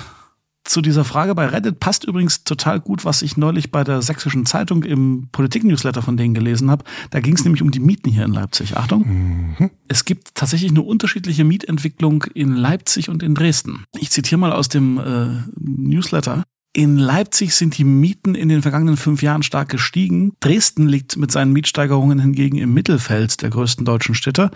zu 0.70 0.82
dieser 0.82 1.04
Frage 1.04 1.34
bei 1.34 1.46
Reddit 1.46 1.80
passt 1.80 2.04
übrigens 2.04 2.44
total 2.44 2.78
gut, 2.78 3.04
was 3.04 3.22
ich 3.22 3.36
neulich 3.36 3.72
bei 3.72 3.82
der 3.82 4.02
Sächsischen 4.02 4.46
Zeitung 4.46 4.84
im 4.84 5.28
Politik-Newsletter 5.32 6.00
von 6.00 6.16
denen 6.16 6.32
gelesen 6.32 6.70
habe. 6.70 6.84
Da 7.10 7.18
ging 7.18 7.34
es 7.34 7.42
nämlich 7.42 7.60
um 7.60 7.72
die 7.72 7.80
Mieten 7.80 8.08
hier 8.08 8.24
in 8.24 8.32
Leipzig. 8.32 8.76
Achtung. 8.76 9.56
Mhm. 9.58 9.70
Es 9.88 10.04
gibt 10.04 10.36
tatsächlich 10.36 10.70
eine 10.70 10.82
unterschiedliche 10.82 11.42
Mietentwicklung 11.42 12.22
in 12.34 12.54
Leipzig 12.54 13.08
und 13.08 13.24
in 13.24 13.34
Dresden. 13.34 13.82
Ich 13.98 14.10
zitiere 14.10 14.38
mal 14.38 14.52
aus 14.52 14.68
dem 14.68 14.98
äh, 14.98 15.42
Newsletter. 15.58 16.44
In 16.72 16.98
Leipzig 16.98 17.56
sind 17.56 17.78
die 17.78 17.84
Mieten 17.84 18.36
in 18.36 18.48
den 18.48 18.62
vergangenen 18.62 18.96
fünf 18.96 19.22
Jahren 19.22 19.42
stark 19.42 19.68
gestiegen. 19.70 20.36
Dresden 20.38 20.86
liegt 20.86 21.16
mit 21.16 21.32
seinen 21.32 21.52
Mietsteigerungen 21.52 22.20
hingegen 22.20 22.58
im 22.58 22.72
Mittelfeld 22.72 23.42
der 23.42 23.50
größten 23.50 23.84
deutschen 23.84 24.14
Städte. 24.14 24.52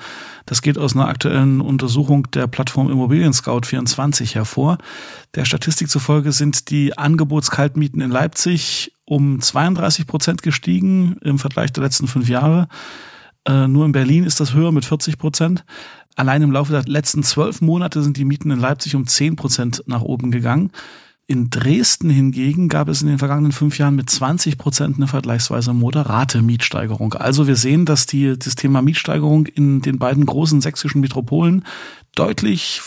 Das 0.47 0.63
geht 0.63 0.79
aus 0.79 0.95
einer 0.95 1.09
aktuellen 1.09 1.61
Untersuchung 1.61 2.31
der 2.31 2.47
Plattform 2.47 2.89
Immobilien 2.89 3.33
Scout 3.33 3.63
24 3.65 4.37
hervor. 4.37 4.79
Der 5.35 5.45
Statistik 5.45 5.91
zufolge 5.91 6.31
sind 6.31 6.71
die 6.71 6.97
Angebotskaltmieten 6.97 8.01
in 8.01 8.13
Leipzig 8.13 8.93
um 9.05 9.41
32 9.41 10.07
Prozent 10.07 10.43
gestiegen 10.43 11.17
im 11.23 11.41
Vergleich 11.41 11.73
der 11.73 11.83
letzten 11.83 12.07
fünf 12.07 12.29
Jahre. 12.29 12.69
Äh, 13.45 13.67
nur 13.67 13.87
in 13.87 13.93
Berlin 13.93 14.23
ist 14.23 14.39
das 14.39 14.55
höher 14.55 14.71
mit 14.71 14.85
40 14.85 15.19
Prozent. 15.19 15.65
Allein 16.15 16.43
im 16.43 16.53
Laufe 16.53 16.71
der 16.71 16.85
letzten 16.85 17.25
zwölf 17.25 17.61
Monate 17.61 18.05
sind 18.05 18.17
die 18.17 18.25
Mieten 18.25 18.53
in 18.53 18.61
Leipzig 18.61 18.95
um 18.95 19.09
zehn 19.09 19.35
Prozent 19.35 19.83
nach 19.87 20.03
oben 20.03 20.31
gegangen. 20.31 20.71
In 21.27 21.49
Dresden 21.49 22.11
hingegen 22.11 22.69
gab 22.69 22.89
es 22.89 23.01
in 23.01 23.09
den 23.09 23.19
vergangenen 23.19 23.53
fünf 23.53 23.79
Jahren 23.79 23.97
mit 23.97 24.11
20 24.11 24.59
Prozent 24.59 24.97
eine 24.97 25.07
vergleichsweise 25.07 25.73
moderate 25.73 26.43
Mietsteigerung. 26.43 27.15
Also 27.15 27.47
wir 27.47 27.57
sehen, 27.57 27.87
dass 27.87 28.05
die, 28.05 28.39
das 28.39 28.57
Thema 28.57 28.83
Mietsteigerung 28.83 29.47
in 29.47 29.81
den 29.81 29.99
beiden 29.99 30.27
großen 30.27 30.61
sächsischen 30.61 31.01
Metropolen 31.01 31.65
deutlich 32.15 32.83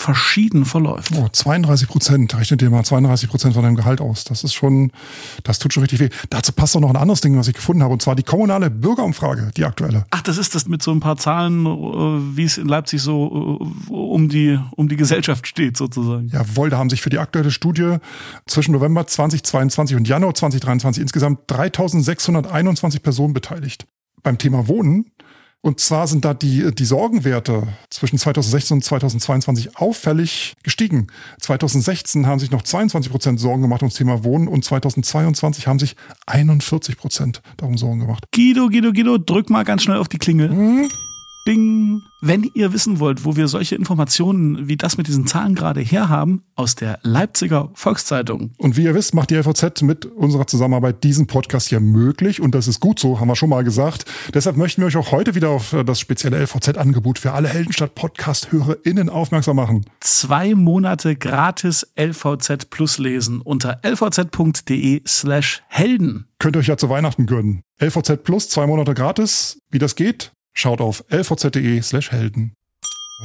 verschieden 0.00 0.64
verläuft. 0.64 1.12
Oh, 1.14 1.28
32 1.30 1.86
Prozent, 1.86 2.34
rechne 2.34 2.56
dir 2.56 2.70
mal 2.70 2.82
32 2.82 3.28
Prozent 3.28 3.52
von 3.52 3.62
deinem 3.62 3.76
Gehalt 3.76 4.00
aus. 4.00 4.24
Das 4.24 4.44
ist 4.44 4.54
schon, 4.54 4.92
das 5.44 5.58
tut 5.58 5.74
schon 5.74 5.82
richtig 5.82 6.00
weh. 6.00 6.08
Dazu 6.30 6.52
passt 6.52 6.74
auch 6.74 6.80
noch 6.80 6.88
ein 6.88 6.96
anderes 6.96 7.20
Ding, 7.20 7.36
was 7.36 7.48
ich 7.48 7.54
gefunden 7.54 7.82
habe, 7.82 7.92
und 7.92 8.00
zwar 8.00 8.16
die 8.16 8.22
kommunale 8.22 8.70
Bürgerumfrage, 8.70 9.50
die 9.58 9.66
aktuelle. 9.66 10.06
Ach, 10.10 10.22
das 10.22 10.38
ist 10.38 10.54
das 10.54 10.66
mit 10.66 10.82
so 10.82 10.90
ein 10.90 11.00
paar 11.00 11.18
Zahlen, 11.18 11.66
äh, 11.66 12.36
wie 12.36 12.44
es 12.44 12.56
in 12.56 12.66
Leipzig 12.66 13.02
so 13.02 13.60
äh, 13.60 13.92
um 13.92 14.30
die, 14.30 14.58
um 14.74 14.88
die 14.88 14.96
Gesellschaft 14.96 15.46
steht, 15.46 15.76
sozusagen. 15.76 16.28
Jawohl, 16.28 16.70
da 16.70 16.78
haben 16.78 16.88
sich 16.88 17.02
für 17.02 17.10
die 17.10 17.18
aktuelle 17.18 17.50
Studie 17.50 17.96
zwischen 18.46 18.72
November 18.72 19.06
2022 19.06 19.98
und 19.98 20.08
Januar 20.08 20.34
2023 20.34 21.02
insgesamt 21.02 21.40
3621 21.48 23.02
Personen 23.02 23.34
beteiligt. 23.34 23.86
Beim 24.22 24.38
Thema 24.38 24.66
Wohnen 24.66 25.10
und 25.62 25.78
zwar 25.78 26.06
sind 26.06 26.24
da 26.24 26.32
die, 26.32 26.74
die 26.74 26.84
Sorgenwerte 26.84 27.68
zwischen 27.90 28.18
2016 28.18 28.76
und 28.76 28.82
2022 28.82 29.76
auffällig 29.76 30.54
gestiegen. 30.62 31.08
2016 31.40 32.26
haben 32.26 32.38
sich 32.38 32.50
noch 32.50 32.62
22 32.62 33.12
Prozent 33.12 33.40
Sorgen 33.40 33.62
gemacht 33.62 33.82
ums 33.82 33.94
Thema 33.94 34.24
Wohnen 34.24 34.48
und 34.48 34.64
2022 34.64 35.66
haben 35.66 35.78
sich 35.78 35.96
41 36.26 36.96
Prozent 36.96 37.42
darum 37.58 37.76
Sorgen 37.76 38.00
gemacht. 38.00 38.24
Guido, 38.34 38.68
Guido, 38.68 38.92
Guido, 38.92 39.18
drück 39.18 39.50
mal 39.50 39.64
ganz 39.64 39.82
schnell 39.82 39.98
auf 39.98 40.08
die 40.08 40.18
Klingel. 40.18 40.48
Hm? 40.48 40.90
Bing. 41.44 42.02
Wenn 42.22 42.50
ihr 42.54 42.72
wissen 42.72 43.00
wollt, 43.00 43.24
wo 43.24 43.36
wir 43.36 43.48
solche 43.48 43.74
Informationen 43.74 44.68
wie 44.68 44.76
das 44.76 44.98
mit 44.98 45.06
diesen 45.06 45.26
Zahlen 45.26 45.54
gerade 45.54 45.80
herhaben, 45.80 46.42
aus 46.54 46.74
der 46.74 46.98
Leipziger 47.02 47.70
Volkszeitung. 47.72 48.50
Und 48.58 48.76
wie 48.76 48.84
ihr 48.84 48.94
wisst, 48.94 49.14
macht 49.14 49.30
die 49.30 49.36
LVZ 49.36 49.82
mit 49.82 50.04
unserer 50.04 50.46
Zusammenarbeit 50.46 51.02
diesen 51.02 51.26
Podcast 51.26 51.68
hier 51.68 51.80
möglich. 51.80 52.40
Und 52.40 52.54
das 52.54 52.68
ist 52.68 52.80
gut 52.80 52.98
so, 52.98 53.20
haben 53.20 53.28
wir 53.28 53.36
schon 53.36 53.48
mal 53.48 53.64
gesagt. 53.64 54.04
Deshalb 54.34 54.56
möchten 54.56 54.82
wir 54.82 54.86
euch 54.86 54.96
auch 54.96 55.12
heute 55.12 55.34
wieder 55.34 55.48
auf 55.48 55.74
das 55.86 55.98
spezielle 55.98 56.38
LVZ-Angebot 56.42 57.18
für 57.18 57.32
alle 57.32 57.48
Heldenstadt-Podcast-HörerInnen 57.48 59.08
aufmerksam 59.08 59.56
machen. 59.56 59.86
Zwei 60.00 60.54
Monate 60.54 61.16
gratis 61.16 61.86
LVZ 61.98 62.68
Plus 62.68 62.98
lesen 62.98 63.40
unter 63.40 63.80
lvz.de 63.82 65.02
slash 65.06 65.62
Helden. 65.68 66.26
Könnt 66.38 66.56
ihr 66.56 66.60
euch 66.60 66.68
ja 66.68 66.76
zu 66.76 66.90
Weihnachten 66.90 67.26
gönnen. 67.26 67.62
LVZ 67.82 68.24
Plus, 68.24 68.48
zwei 68.50 68.66
Monate 68.66 68.94
gratis. 68.94 69.58
Wie 69.70 69.78
das 69.78 69.94
geht, 69.94 70.32
Schaut 70.52 70.80
auf 70.80 71.04
lvz.de 71.08 71.80
slash 71.82 72.10
Helden. 72.10 72.54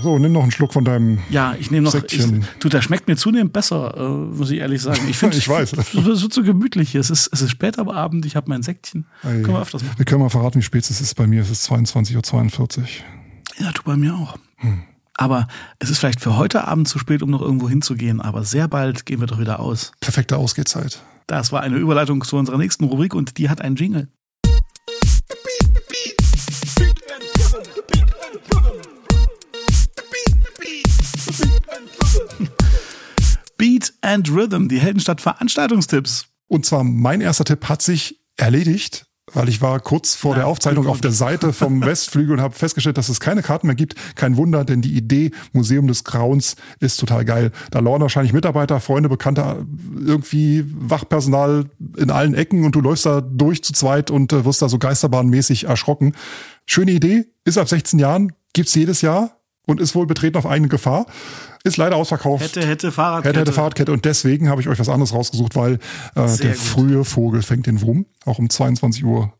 So, 0.01 0.19
nimm 0.19 0.33
noch 0.33 0.41
einen 0.41 0.51
Schluck 0.51 0.73
von 0.73 0.83
deinem 0.83 1.19
Ja, 1.29 1.55
ich 1.57 1.71
nehme 1.71 1.85
noch. 1.85 1.95
Ich, 1.95 2.25
du, 2.59 2.67
der 2.67 2.81
schmeckt 2.81 3.07
mir 3.07 3.15
zunehmend 3.15 3.53
besser, 3.53 3.95
äh, 3.95 4.35
muss 4.37 4.51
ich 4.51 4.59
ehrlich 4.59 4.81
sagen. 4.81 5.01
Ich 5.09 5.17
finde, 5.17 5.37
ich 5.37 5.47
weiß. 5.47 5.71
Es 5.73 5.93
wird 5.93 6.33
so 6.33 6.43
gemütlich 6.43 6.91
hier. 6.91 6.99
Es 6.99 7.09
ist, 7.09 7.29
es 7.31 7.41
ist 7.41 7.51
spät 7.51 7.79
am 7.79 7.87
Abend, 7.89 8.25
ich 8.25 8.35
habe 8.35 8.49
mein 8.49 8.61
Säckchen. 8.61 9.05
Ey, 9.23 9.41
können 9.41 9.55
wir 9.55 9.61
öfters 9.61 9.83
machen. 9.83 9.97
Wir 9.97 10.05
können 10.05 10.21
mal 10.21 10.29
verraten, 10.29 10.59
wie 10.59 10.63
spät 10.63 10.83
es 10.89 10.99
ist 10.99 11.15
bei 11.15 11.27
mir. 11.27 11.41
Es 11.41 11.49
ist 11.49 11.69
22.42 11.71 12.79
Uhr. 12.79 12.85
Ja, 13.57 13.71
du 13.71 13.83
bei 13.83 13.95
mir 13.95 14.15
auch. 14.15 14.37
Hm. 14.57 14.83
Aber 15.17 15.47
es 15.79 15.89
ist 15.89 15.99
vielleicht 15.99 16.19
für 16.19 16.35
heute 16.35 16.67
Abend 16.67 16.89
zu 16.89 16.99
spät, 16.99 17.23
um 17.23 17.29
noch 17.29 17.41
irgendwo 17.41 17.69
hinzugehen. 17.69 18.19
Aber 18.19 18.43
sehr 18.43 18.67
bald 18.67 19.05
gehen 19.05 19.21
wir 19.21 19.27
doch 19.27 19.39
wieder 19.39 19.61
aus. 19.61 19.93
Perfekte 20.01 20.35
Ausgehzeit. 20.35 21.01
Das 21.27 21.53
war 21.53 21.61
eine 21.61 21.77
Überleitung 21.77 22.21
zu 22.23 22.35
unserer 22.35 22.57
nächsten 22.57 22.83
Rubrik 22.83 23.15
und 23.15 23.37
die 23.37 23.49
hat 23.49 23.61
einen 23.61 23.77
Jingle. 23.77 24.09
Beat 33.57 33.93
and 34.01 34.29
Rhythm, 34.31 34.67
die 34.67 34.79
Heldenstadt 34.79 35.21
Veranstaltungstipps. 35.21 36.27
Und 36.47 36.65
zwar 36.65 36.83
mein 36.83 37.21
erster 37.21 37.45
Tipp 37.45 37.69
hat 37.69 37.81
sich 37.81 38.19
erledigt, 38.37 39.05
weil 39.33 39.49
ich 39.49 39.61
war 39.61 39.79
kurz 39.79 40.13
vor 40.13 40.33
ja, 40.33 40.39
der 40.39 40.47
Aufzeichnung 40.47 40.87
auf 40.87 41.01
der 41.01 41.11
Seite 41.11 41.51
vom 41.51 41.81
Westflügel 41.85 42.33
und 42.33 42.41
habe 42.41 42.53
festgestellt, 42.53 42.97
dass 42.97 43.09
es 43.09 43.19
keine 43.19 43.41
Karten 43.41 43.67
mehr 43.67 43.75
gibt. 43.75 43.95
Kein 44.15 44.37
Wunder, 44.37 44.63
denn 44.65 44.81
die 44.81 44.95
Idee 44.95 45.31
Museum 45.51 45.87
des 45.87 46.03
Grauens 46.03 46.55
ist 46.79 46.99
total 46.99 47.25
geil. 47.25 47.51
Da 47.71 47.79
lauern 47.79 48.01
wahrscheinlich 48.01 48.33
Mitarbeiter, 48.33 48.79
Freunde, 48.79 49.09
Bekannte, 49.09 49.65
irgendwie 50.05 50.65
Wachpersonal 50.67 51.65
in 51.97 52.11
allen 52.11 52.35
Ecken 52.35 52.65
und 52.65 52.75
du 52.75 52.81
läufst 52.81 53.05
da 53.05 53.21
durch 53.21 53.63
zu 53.63 53.73
zweit 53.73 54.11
und 54.11 54.31
äh, 54.31 54.45
wirst 54.45 54.61
da 54.61 54.69
so 54.69 54.77
geisterbahnmäßig 54.77 55.65
erschrocken. 55.65 56.13
Schöne 56.67 56.91
Idee, 56.91 57.25
ist 57.45 57.57
ab 57.57 57.69
16 57.69 57.97
Jahren, 57.99 58.33
gibt's 58.53 58.75
jedes 58.75 59.01
Jahr 59.01 59.37
und 59.65 59.81
ist 59.81 59.95
wohl 59.95 60.05
betreten 60.05 60.37
auf 60.37 60.45
eigene 60.45 60.67
Gefahr. 60.67 61.05
Ist 61.63 61.77
leider 61.77 61.95
ausverkauft. 61.95 62.43
Hätte, 62.43 62.65
hätte 62.65 62.91
Fahrradkette. 62.91 63.29
Hätte, 63.29 63.39
hätte 63.39 63.53
Fahrradkette. 63.53 63.91
Und 63.91 64.05
deswegen 64.05 64.49
habe 64.49 64.61
ich 64.61 64.67
euch 64.67 64.79
was 64.79 64.89
anderes 64.89 65.13
rausgesucht, 65.13 65.55
weil 65.55 65.79
äh, 66.15 66.37
der 66.37 66.51
gut. 66.51 66.57
frühe 66.57 67.05
Vogel 67.05 67.41
fängt 67.41 67.65
den 67.65 67.81
Wurm, 67.81 68.05
auch 68.25 68.39
um 68.39 68.47
22.43 68.47 69.03
Uhr. 69.03 69.31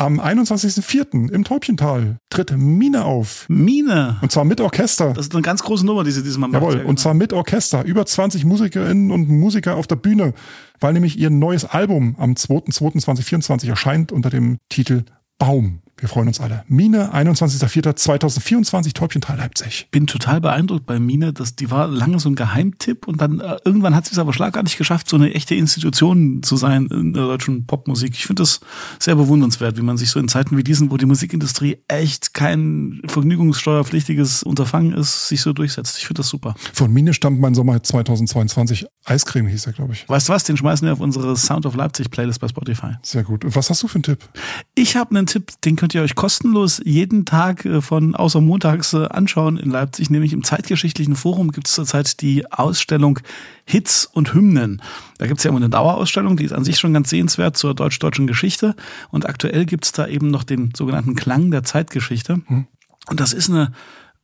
Am 0.00 0.18
21.04. 0.18 1.30
im 1.30 1.44
Täubchental 1.44 2.16
tritt 2.30 2.56
Mine 2.56 3.04
auf. 3.04 3.44
Mine? 3.48 4.16
Und 4.22 4.32
zwar 4.32 4.46
mit 4.46 4.60
Orchester. 4.62 5.12
Das 5.12 5.26
ist 5.26 5.34
eine 5.34 5.42
ganz 5.42 5.62
große 5.62 5.84
Nummer, 5.84 6.04
die 6.04 6.10
sie 6.10 6.22
diesmal 6.22 6.48
macht. 6.48 6.62
Jawohl, 6.62 6.76
und 6.76 6.86
genau. 6.86 6.94
zwar 6.94 7.12
mit 7.12 7.34
Orchester. 7.34 7.84
Über 7.84 8.06
20 8.06 8.46
Musikerinnen 8.46 9.10
und 9.10 9.28
Musiker 9.28 9.76
auf 9.76 9.86
der 9.86 9.96
Bühne, 9.96 10.32
weil 10.78 10.94
nämlich 10.94 11.18
ihr 11.18 11.28
neues 11.28 11.66
Album 11.66 12.16
am 12.18 12.32
2.2.2024 12.32 13.68
erscheint 13.68 14.10
unter 14.10 14.30
dem 14.30 14.56
Titel 14.70 15.04
Baum. 15.38 15.82
Wir 16.00 16.08
freuen 16.08 16.28
uns 16.28 16.40
alle. 16.40 16.64
Mine, 16.66 17.14
21.04.2024, 17.14 18.94
Täubchental 18.94 19.36
Leipzig. 19.36 19.88
Bin 19.90 20.06
total 20.06 20.40
beeindruckt 20.40 20.86
bei 20.86 20.98
Mine. 20.98 21.34
dass 21.34 21.56
die 21.56 21.70
war 21.70 21.88
lange 21.88 22.18
so 22.18 22.30
ein 22.30 22.36
Geheimtipp 22.36 23.06
und 23.06 23.20
dann 23.20 23.40
äh, 23.40 23.58
irgendwann 23.64 23.94
hat 23.94 24.06
sie 24.06 24.12
es 24.12 24.18
aber 24.18 24.32
schlagartig 24.32 24.78
geschafft, 24.78 25.08
so 25.10 25.16
eine 25.16 25.34
echte 25.34 25.54
Institution 25.54 26.42
zu 26.42 26.56
sein 26.56 26.86
in 26.86 27.12
der 27.12 27.24
deutschen 27.24 27.66
Popmusik. 27.66 28.14
Ich 28.14 28.26
finde 28.26 28.42
das 28.42 28.60
sehr 28.98 29.14
bewundernswert, 29.14 29.76
wie 29.76 29.82
man 29.82 29.98
sich 29.98 30.10
so 30.10 30.18
in 30.18 30.28
Zeiten 30.28 30.56
wie 30.56 30.64
diesen, 30.64 30.90
wo 30.90 30.96
die 30.96 31.04
Musikindustrie 31.04 31.78
echt 31.88 32.32
kein 32.32 33.02
vergnügungssteuerpflichtiges 33.06 34.42
Unterfangen 34.42 34.94
ist, 34.94 35.28
sich 35.28 35.42
so 35.42 35.52
durchsetzt. 35.52 35.98
Ich 35.98 36.06
finde 36.06 36.20
das 36.20 36.28
super. 36.28 36.54
Von 36.72 36.92
Mine 36.92 37.12
stammt 37.12 37.40
mein 37.40 37.54
Sommer 37.54 37.82
2022. 37.82 38.86
Eiscreme 39.04 39.48
hieß 39.48 39.66
er, 39.66 39.74
glaube 39.74 39.92
ich. 39.92 40.08
Weißt 40.08 40.28
du 40.28 40.32
was? 40.32 40.44
Den 40.44 40.56
schmeißen 40.56 40.86
wir 40.86 40.94
auf 40.94 41.00
unsere 41.00 41.36
Sound 41.36 41.66
of 41.66 41.74
Leipzig 41.74 42.10
Playlist 42.10 42.40
bei 42.40 42.48
Spotify. 42.48 42.94
Sehr 43.02 43.22
gut. 43.22 43.44
Was 43.44 43.68
hast 43.68 43.82
du 43.82 43.88
für 43.88 43.96
einen 43.96 44.04
Tipp? 44.04 44.28
Ich 44.74 44.96
habe 44.96 45.16
einen 45.16 45.26
Tipp, 45.26 45.52
den 45.64 45.76
könnt 45.76 45.89
könnt 45.90 45.96
ihr 45.96 46.02
euch 46.02 46.14
kostenlos 46.14 46.80
jeden 46.84 47.24
Tag 47.24 47.64
äh, 47.64 47.80
von 47.80 48.14
außer 48.14 48.40
montags 48.40 48.92
äh, 48.92 49.06
anschauen 49.06 49.56
in 49.56 49.70
Leipzig. 49.70 50.08
Nämlich 50.08 50.32
im 50.32 50.44
Zeitgeschichtlichen 50.44 51.16
Forum 51.16 51.50
gibt 51.50 51.66
es 51.66 51.74
zurzeit 51.74 52.20
die 52.20 52.48
Ausstellung 52.52 53.18
Hits 53.64 54.06
und 54.06 54.32
Hymnen. 54.32 54.82
Da 55.18 55.26
gibt 55.26 55.38
es 55.38 55.44
ja 55.44 55.48
immer 55.48 55.58
eine 55.58 55.68
Dauerausstellung, 55.68 56.36
die 56.36 56.44
ist 56.44 56.52
an 56.52 56.62
sich 56.62 56.78
schon 56.78 56.94
ganz 56.94 57.10
sehenswert 57.10 57.56
zur 57.56 57.74
deutsch-deutschen 57.74 58.28
Geschichte. 58.28 58.76
Und 59.10 59.28
aktuell 59.28 59.66
gibt 59.66 59.84
es 59.84 59.90
da 59.90 60.06
eben 60.06 60.30
noch 60.30 60.44
den 60.44 60.70
sogenannten 60.76 61.16
Klang 61.16 61.50
der 61.50 61.64
Zeitgeschichte. 61.64 62.40
Hm. 62.46 62.68
Und 63.08 63.18
das 63.18 63.32
ist 63.32 63.50
eine 63.50 63.72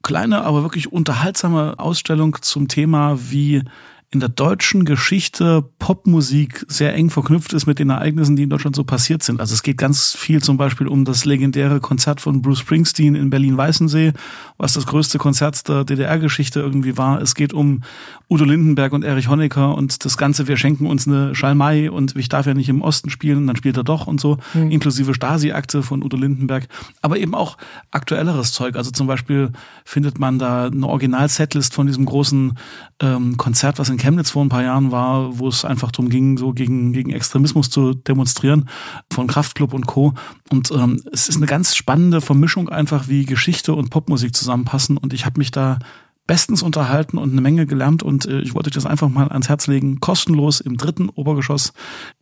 kleine, 0.05 0.43
aber 0.45 0.63
wirklich 0.63 0.93
unterhaltsame 0.93 1.81
Ausstellung 1.81 2.37
zum 2.43 2.69
Thema, 2.69 3.19
wie 3.33 3.65
in 4.13 4.21
der 4.21 4.29
deutschen 4.29 4.85
Geschichte 4.85 5.65
Popmusik 5.81 6.65
sehr 6.69 6.95
eng 6.95 7.11
verknüpft 7.11 7.53
ist 7.53 7.67
mit 7.67 7.81
den 7.81 7.91
Ereignissen, 7.91 8.37
die 8.37 8.45
in 8.45 8.51
Deutschland 8.51 8.77
so 8.77 8.85
passiert 8.85 9.25
sind. 9.25 9.41
Also 9.41 9.53
es 9.53 9.65
geht 9.65 9.79
ganz 9.79 10.15
viel 10.15 10.41
zum 10.41 10.57
Beispiel 10.57 10.87
um 10.87 11.05
das 11.05 11.25
legendäre 11.25 11.81
Konzert 11.81 12.21
von 12.21 12.41
Bruce 12.41 12.61
Springsteen 12.61 13.17
in 13.17 13.31
Berlin-Weißensee, 13.31 14.13
was 14.59 14.75
das 14.75 14.87
größte 14.87 15.19
Konzert 15.19 15.69
der 15.69 15.85
DDR-Geschichte 15.85 16.61
irgendwie 16.61 16.97
war. 16.97 17.21
Es 17.21 17.35
geht 17.35 17.53
um 17.53 17.83
Udo 18.31 18.45
Lindenberg 18.45 18.93
und 18.93 19.03
Erich 19.03 19.29
Honecker 19.29 19.75
und 19.75 20.05
das 20.05 20.17
Ganze, 20.17 20.47
wir 20.47 20.57
schenken 20.57 20.87
uns 20.87 21.09
eine 21.09 21.35
Schalmei 21.35 21.91
und 21.91 22.15
ich 22.17 22.29
darf 22.29 22.47
ja 22.47 22.55
nicht 22.55 22.69
im 22.69 22.83
Osten 22.83 23.11
spielen, 23.11 23.47
dann 23.49 23.57
spielt 23.57 23.77
er 23.77 23.85
doch 23.85 24.07
und 24.07 24.21
so, 24.21 24.39
mhm. 24.55 24.71
inklusive 24.71 25.15
Stasi-Akte 25.15 25.83
von 25.83 26.05
Udo 26.05 26.17
Lindenberg. 26.17 26.69
Aber 27.03 27.19
eben 27.19 27.35
auch 27.35 27.57
aktuelleres 27.91 28.53
Zeug. 28.53 28.77
Also 28.77 28.93
zum 28.93 29.09
Beispiel 29.09 29.51
findet 29.85 30.21
man 30.21 30.39
da 30.39 30.67
eine 30.67 30.87
Original-Setlist 30.87 31.75
von 31.75 31.89
diesem 31.89 32.07
großen 32.07 32.57
ähm, 33.01 33.37
Konzert, 33.37 33.79
was 33.79 33.89
in 33.89 33.96
Chemnitz 33.99 34.31
vor 34.31 34.45
ein 34.45 34.49
paar 34.49 34.63
Jahren 34.63 34.93
war, 34.93 35.39
wo 35.39 35.49
es 35.49 35.65
einfach 35.65 35.93
darum 35.93 36.09
ging, 36.09 36.39
so 36.39 36.53
gegen, 36.53 36.93
gegen 36.93 37.11
Extremismus 37.11 37.71
zu 37.71 37.95
demonstrieren, 37.95 38.69
von 39.11 39.27
Kraftklub 39.27 39.75
und 39.75 39.87
Co. 39.87 40.15
Und 40.51 40.71
ähm, 40.71 41.03
es 41.13 41.29
ist 41.29 41.37
eine 41.37 41.47
ganz 41.47 41.75
spannende 41.75 42.21
Vermischung 42.21 42.69
einfach, 42.69 43.09
wie 43.09 43.25
Geschichte 43.25 43.75
und 43.75 43.91
Popmusik 43.91 44.35
zusammenpassen. 44.35 44.97
Und 44.97 45.13
ich 45.13 45.27
habe 45.27 45.39
mich 45.39 45.51
da 45.51 45.79
bestens 46.27 46.63
unterhalten 46.63 47.19
und 47.19 47.31
eine 47.33 47.41
Menge 47.41 47.67
gelernt 47.67 48.03
und 48.03 48.27
äh, 48.27 48.41
ich 48.41 48.55
wollte 48.55 48.69
euch 48.69 48.75
das 48.75 48.87
einfach 48.87 49.09
mal 49.09 49.29
ans 49.29 49.49
Herz 49.49 49.67
legen. 49.67 50.01
Kostenlos 50.01 50.61
im 50.61 50.77
dritten 50.77 51.09
Obergeschoss 51.09 51.73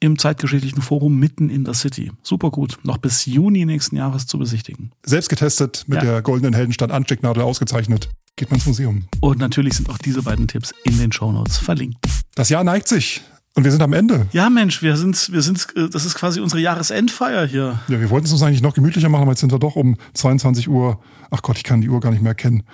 im 0.00 0.18
zeitgeschichtlichen 0.18 0.82
Forum 0.82 1.18
mitten 1.18 1.48
in 1.48 1.64
der 1.64 1.74
City. 1.74 2.12
Super 2.22 2.50
gut. 2.50 2.78
Noch 2.82 2.98
bis 2.98 3.24
Juni 3.26 3.64
nächsten 3.64 3.96
Jahres 3.96 4.26
zu 4.26 4.38
besichtigen. 4.38 4.92
Selbst 5.04 5.28
getestet, 5.28 5.84
mit 5.86 6.02
ja. 6.02 6.10
der 6.10 6.22
goldenen 6.22 6.54
Heldenstadt 6.54 6.90
Anstecknadel 6.90 7.42
ausgezeichnet 7.42 8.10
geht 8.36 8.50
man 8.50 8.58
ins 8.58 8.66
Museum. 8.66 9.04
Und 9.20 9.38
natürlich 9.38 9.74
sind 9.74 9.88
auch 9.88 9.98
diese 9.98 10.22
beiden 10.22 10.48
Tipps 10.48 10.72
in 10.84 10.98
den 10.98 11.12
Shownotes 11.12 11.58
verlinkt. 11.58 11.98
Das 12.34 12.48
Jahr 12.48 12.64
neigt 12.64 12.88
sich. 12.88 13.22
Und 13.56 13.62
wir 13.62 13.70
sind 13.70 13.82
am 13.82 13.92
Ende. 13.92 14.26
Ja, 14.32 14.50
Mensch, 14.50 14.82
wir 14.82 14.96
sind, 14.96 15.32
wir 15.32 15.40
sind, 15.40 15.68
äh, 15.76 15.88
das 15.88 16.04
ist 16.04 16.16
quasi 16.16 16.40
unsere 16.40 16.60
Jahresendfeier 16.60 17.46
hier. 17.46 17.78
Ja, 17.86 18.00
wir 18.00 18.10
wollten 18.10 18.26
es 18.26 18.32
uns 18.32 18.42
eigentlich 18.42 18.62
noch 18.62 18.74
gemütlicher 18.74 19.08
machen, 19.08 19.22
aber 19.22 19.32
jetzt 19.32 19.40
sind 19.40 19.52
wir 19.52 19.60
doch 19.60 19.76
um 19.76 19.96
22 20.14 20.68
Uhr. 20.68 20.98
Ach 21.30 21.40
Gott, 21.42 21.56
ich 21.56 21.62
kann 21.62 21.80
die 21.80 21.88
Uhr 21.88 22.00
gar 22.00 22.10
nicht 22.10 22.22
mehr 22.22 22.30
erkennen. 22.30 22.64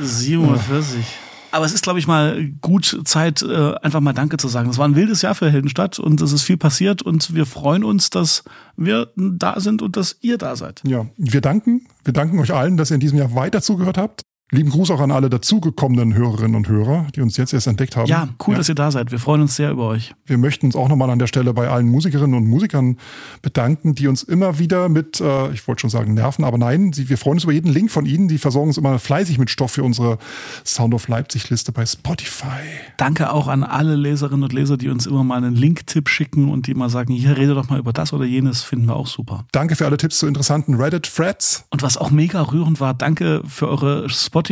47. 0.00 0.98
Äh. 0.98 1.02
Aber 1.50 1.64
es 1.64 1.72
ist, 1.72 1.82
glaube 1.82 2.00
ich, 2.00 2.06
mal 2.06 2.48
gut 2.60 3.00
Zeit, 3.04 3.42
äh, 3.42 3.74
einfach 3.82 4.00
mal 4.00 4.12
Danke 4.12 4.36
zu 4.36 4.48
sagen. 4.48 4.68
Das 4.68 4.78
war 4.78 4.88
ein 4.88 4.96
wildes 4.96 5.22
Jahr 5.22 5.36
für 5.36 5.50
Heldenstadt 5.50 6.00
und 6.00 6.20
es 6.20 6.32
ist 6.32 6.42
viel 6.42 6.56
passiert 6.56 7.02
und 7.02 7.34
wir 7.34 7.46
freuen 7.46 7.84
uns, 7.84 8.10
dass 8.10 8.42
wir 8.76 9.12
da 9.16 9.60
sind 9.60 9.80
und 9.80 9.96
dass 9.96 10.16
ihr 10.20 10.36
da 10.36 10.56
seid. 10.56 10.82
Ja, 10.84 11.06
wir 11.16 11.40
danken. 11.40 11.86
Wir 12.04 12.12
danken 12.12 12.40
euch 12.40 12.52
allen, 12.52 12.76
dass 12.76 12.90
ihr 12.90 12.94
in 12.94 13.00
diesem 13.00 13.18
Jahr 13.18 13.34
weiter 13.34 13.62
zugehört 13.62 13.98
habt. 13.98 14.22
Lieben 14.54 14.70
Gruß 14.70 14.90
auch 14.92 15.00
an 15.00 15.10
alle 15.10 15.28
dazugekommenen 15.28 16.14
Hörerinnen 16.14 16.54
und 16.54 16.68
Hörer, 16.68 17.06
die 17.14 17.20
uns 17.20 17.36
jetzt 17.36 17.52
erst 17.52 17.66
entdeckt 17.66 17.96
haben. 17.96 18.06
Ja, 18.06 18.28
cool, 18.46 18.54
ja. 18.54 18.58
dass 18.58 18.68
ihr 18.68 18.76
da 18.76 18.90
seid. 18.90 19.10
Wir 19.10 19.18
freuen 19.18 19.42
uns 19.42 19.56
sehr 19.56 19.72
über 19.72 19.88
euch. 19.88 20.14
Wir 20.26 20.38
möchten 20.38 20.66
uns 20.66 20.76
auch 20.76 20.88
nochmal 20.88 21.10
an 21.10 21.18
der 21.18 21.26
Stelle 21.26 21.52
bei 21.52 21.68
allen 21.68 21.88
Musikerinnen 21.88 22.36
und 22.36 22.46
Musikern 22.46 22.98
bedanken, 23.42 23.94
die 23.96 24.06
uns 24.06 24.22
immer 24.22 24.60
wieder 24.60 24.88
mit, 24.88 25.20
äh, 25.20 25.50
ich 25.52 25.66
wollte 25.66 25.80
schon 25.80 25.90
sagen 25.90 26.14
nerven, 26.14 26.44
aber 26.44 26.56
nein, 26.56 26.92
sie, 26.92 27.08
wir 27.08 27.18
freuen 27.18 27.34
uns 27.34 27.44
über 27.44 27.52
jeden 27.52 27.72
Link 27.72 27.90
von 27.90 28.06
ihnen. 28.06 28.28
Die 28.28 28.38
versorgen 28.38 28.68
uns 28.68 28.78
immer 28.78 28.98
fleißig 28.98 29.38
mit 29.38 29.50
Stoff 29.50 29.72
für 29.72 29.82
unsere 29.82 30.18
Sound 30.64 30.94
of 30.94 31.08
Leipzig 31.08 31.50
Liste 31.50 31.72
bei 31.72 31.84
Spotify. 31.84 32.62
Danke 32.96 33.32
auch 33.32 33.48
an 33.48 33.64
alle 33.64 33.96
Leserinnen 33.96 34.44
und 34.44 34.52
Leser, 34.52 34.76
die 34.76 34.88
uns 34.88 35.06
immer 35.06 35.24
mal 35.24 35.38
einen 35.38 35.56
Link-Tipp 35.56 36.08
schicken 36.08 36.48
und 36.48 36.68
die 36.68 36.74
mal 36.74 36.90
sagen, 36.90 37.12
hier 37.12 37.36
rede 37.36 37.54
doch 37.54 37.68
mal 37.68 37.80
über 37.80 37.92
das 37.92 38.12
oder 38.12 38.24
jenes, 38.24 38.62
finden 38.62 38.86
wir 38.86 38.94
auch 38.94 39.08
super. 39.08 39.46
Danke 39.50 39.74
für 39.74 39.86
alle 39.86 39.96
Tipps 39.96 40.18
zu 40.18 40.28
interessanten 40.28 40.74
Reddit-Threads. 40.74 41.64
Und 41.70 41.82
was 41.82 41.96
auch 41.96 42.12
mega 42.12 42.40
rührend 42.40 42.78
war, 42.78 42.94
danke 42.94 43.42
für 43.46 43.68
eure 43.68 44.08
Spotify-Jahresrückmeldung 44.08 44.43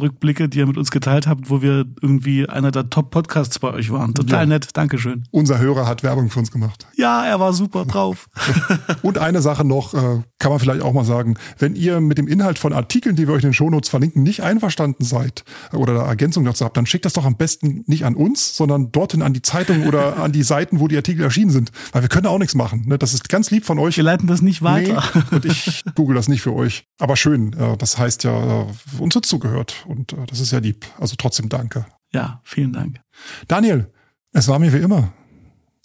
Rückblicke, 0.00 0.48
die 0.48 0.58
ihr 0.58 0.66
mit 0.66 0.76
uns 0.76 0.90
geteilt 0.90 1.26
habt, 1.26 1.50
wo 1.50 1.62
wir 1.62 1.84
irgendwie 2.00 2.48
einer 2.48 2.70
der 2.70 2.90
Top-Podcasts 2.90 3.58
bei 3.58 3.72
euch 3.72 3.90
waren. 3.90 4.14
Total 4.14 4.40
ja. 4.40 4.46
nett. 4.46 4.68
Dankeschön. 4.74 5.24
Unser 5.30 5.58
Hörer 5.58 5.86
hat 5.86 6.02
Werbung 6.02 6.30
für 6.30 6.38
uns 6.38 6.50
gemacht. 6.50 6.86
Ja, 6.96 7.24
er 7.24 7.40
war 7.40 7.52
super 7.52 7.84
drauf. 7.84 8.28
Und 9.02 9.18
eine 9.18 9.42
Sache 9.42 9.64
noch, 9.64 9.94
äh, 9.94 10.22
kann 10.38 10.50
man 10.50 10.58
vielleicht 10.58 10.82
auch 10.82 10.92
mal 10.92 11.04
sagen, 11.04 11.36
wenn 11.58 11.74
ihr 11.74 12.00
mit 12.00 12.18
dem 12.18 12.28
Inhalt 12.28 12.58
von 12.58 12.72
Artikeln, 12.72 13.16
die 13.16 13.26
wir 13.26 13.34
euch 13.34 13.42
in 13.42 13.50
den 13.50 13.54
Shownotes 13.54 13.88
verlinken, 13.88 14.22
nicht 14.22 14.42
einverstanden 14.42 15.04
seid 15.04 15.44
oder 15.72 15.94
Ergänzung 16.02 16.44
dazu 16.44 16.64
habt, 16.64 16.76
dann 16.76 16.86
schickt 16.86 17.04
das 17.04 17.12
doch 17.12 17.24
am 17.24 17.36
besten 17.36 17.84
nicht 17.86 18.04
an 18.04 18.14
uns, 18.14 18.56
sondern 18.56 18.92
dorthin 18.92 19.22
an 19.22 19.32
die 19.32 19.42
Zeitung 19.42 19.86
oder 19.86 20.16
an 20.22 20.32
die 20.32 20.42
Seiten, 20.42 20.80
wo 20.80 20.88
die 20.88 20.96
Artikel 20.96 21.22
erschienen 21.22 21.50
sind. 21.50 21.70
Weil 21.92 22.02
wir 22.02 22.08
können 22.08 22.26
auch 22.26 22.38
nichts 22.38 22.54
machen. 22.54 22.84
Ne? 22.86 22.98
Das 22.98 23.14
ist 23.14 23.28
ganz 23.28 23.50
lieb 23.50 23.64
von 23.64 23.78
euch. 23.78 23.96
Wir 23.96 24.04
leiten 24.04 24.26
das 24.26 24.42
nicht 24.42 24.62
weiter. 24.62 25.02
Nee, 25.14 25.36
und 25.36 25.44
ich 25.44 25.84
google 25.94 26.16
das 26.16 26.28
nicht 26.28 26.42
für 26.42 26.54
euch. 26.54 26.84
Aber 26.98 27.16
schön, 27.16 27.54
das 27.78 27.98
heißt 27.98 28.24
ja, 28.24 28.66
uns 28.98 29.11
wird 29.14 29.26
zugehört. 29.26 29.84
Und 29.86 30.12
äh, 30.12 30.26
das 30.26 30.40
ist 30.40 30.52
ja 30.52 30.58
lieb. 30.58 30.86
Also 30.98 31.16
trotzdem 31.16 31.48
danke. 31.48 31.86
Ja, 32.12 32.40
vielen 32.44 32.72
Dank. 32.72 33.00
Daniel, 33.48 33.90
es 34.32 34.48
war 34.48 34.58
mir 34.58 34.72
wie 34.72 34.78
immer 34.78 35.12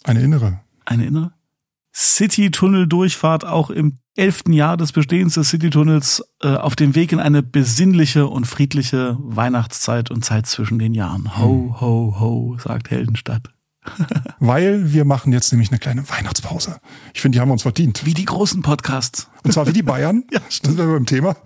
eine 0.04 0.20
innere. 0.20 0.60
Eine 0.84 1.06
innere? 1.06 1.32
City-Tunnel-Durchfahrt 1.94 3.44
auch 3.44 3.70
im 3.70 3.98
elften 4.14 4.52
Jahr 4.52 4.76
des 4.76 4.92
Bestehens 4.92 5.34
des 5.34 5.50
City-Tunnels 5.50 6.24
äh, 6.42 6.54
auf 6.54 6.76
dem 6.76 6.94
Weg 6.94 7.12
in 7.12 7.20
eine 7.20 7.42
besinnliche 7.42 8.26
und 8.26 8.46
friedliche 8.46 9.16
Weihnachtszeit 9.20 10.10
und 10.10 10.24
Zeit 10.24 10.46
zwischen 10.46 10.78
den 10.78 10.94
Jahren. 10.94 11.36
Ho, 11.38 11.48
hm. 11.48 11.80
ho, 11.80 12.16
ho, 12.20 12.56
sagt 12.58 12.90
Heldenstadt. 12.90 13.50
Weil 14.38 14.92
wir 14.92 15.04
machen 15.04 15.32
jetzt 15.32 15.52
nämlich 15.52 15.70
eine 15.70 15.78
kleine 15.78 16.08
Weihnachtspause. 16.08 16.80
Ich 17.14 17.20
finde, 17.20 17.36
die 17.36 17.40
haben 17.40 17.48
wir 17.48 17.54
uns 17.54 17.62
verdient. 17.62 18.04
Wie 18.06 18.14
die 18.14 18.24
großen 18.24 18.62
Podcasts. 18.62 19.28
Und 19.44 19.52
zwar 19.52 19.66
wie 19.66 19.72
die 19.72 19.82
Bayern. 19.84 20.24
ja, 20.30 20.40
stimmt. 20.48 20.78
Das 20.78 20.84
sind 20.84 20.86
wir 20.90 20.94
beim 20.94 21.06
Thema. 21.06 21.36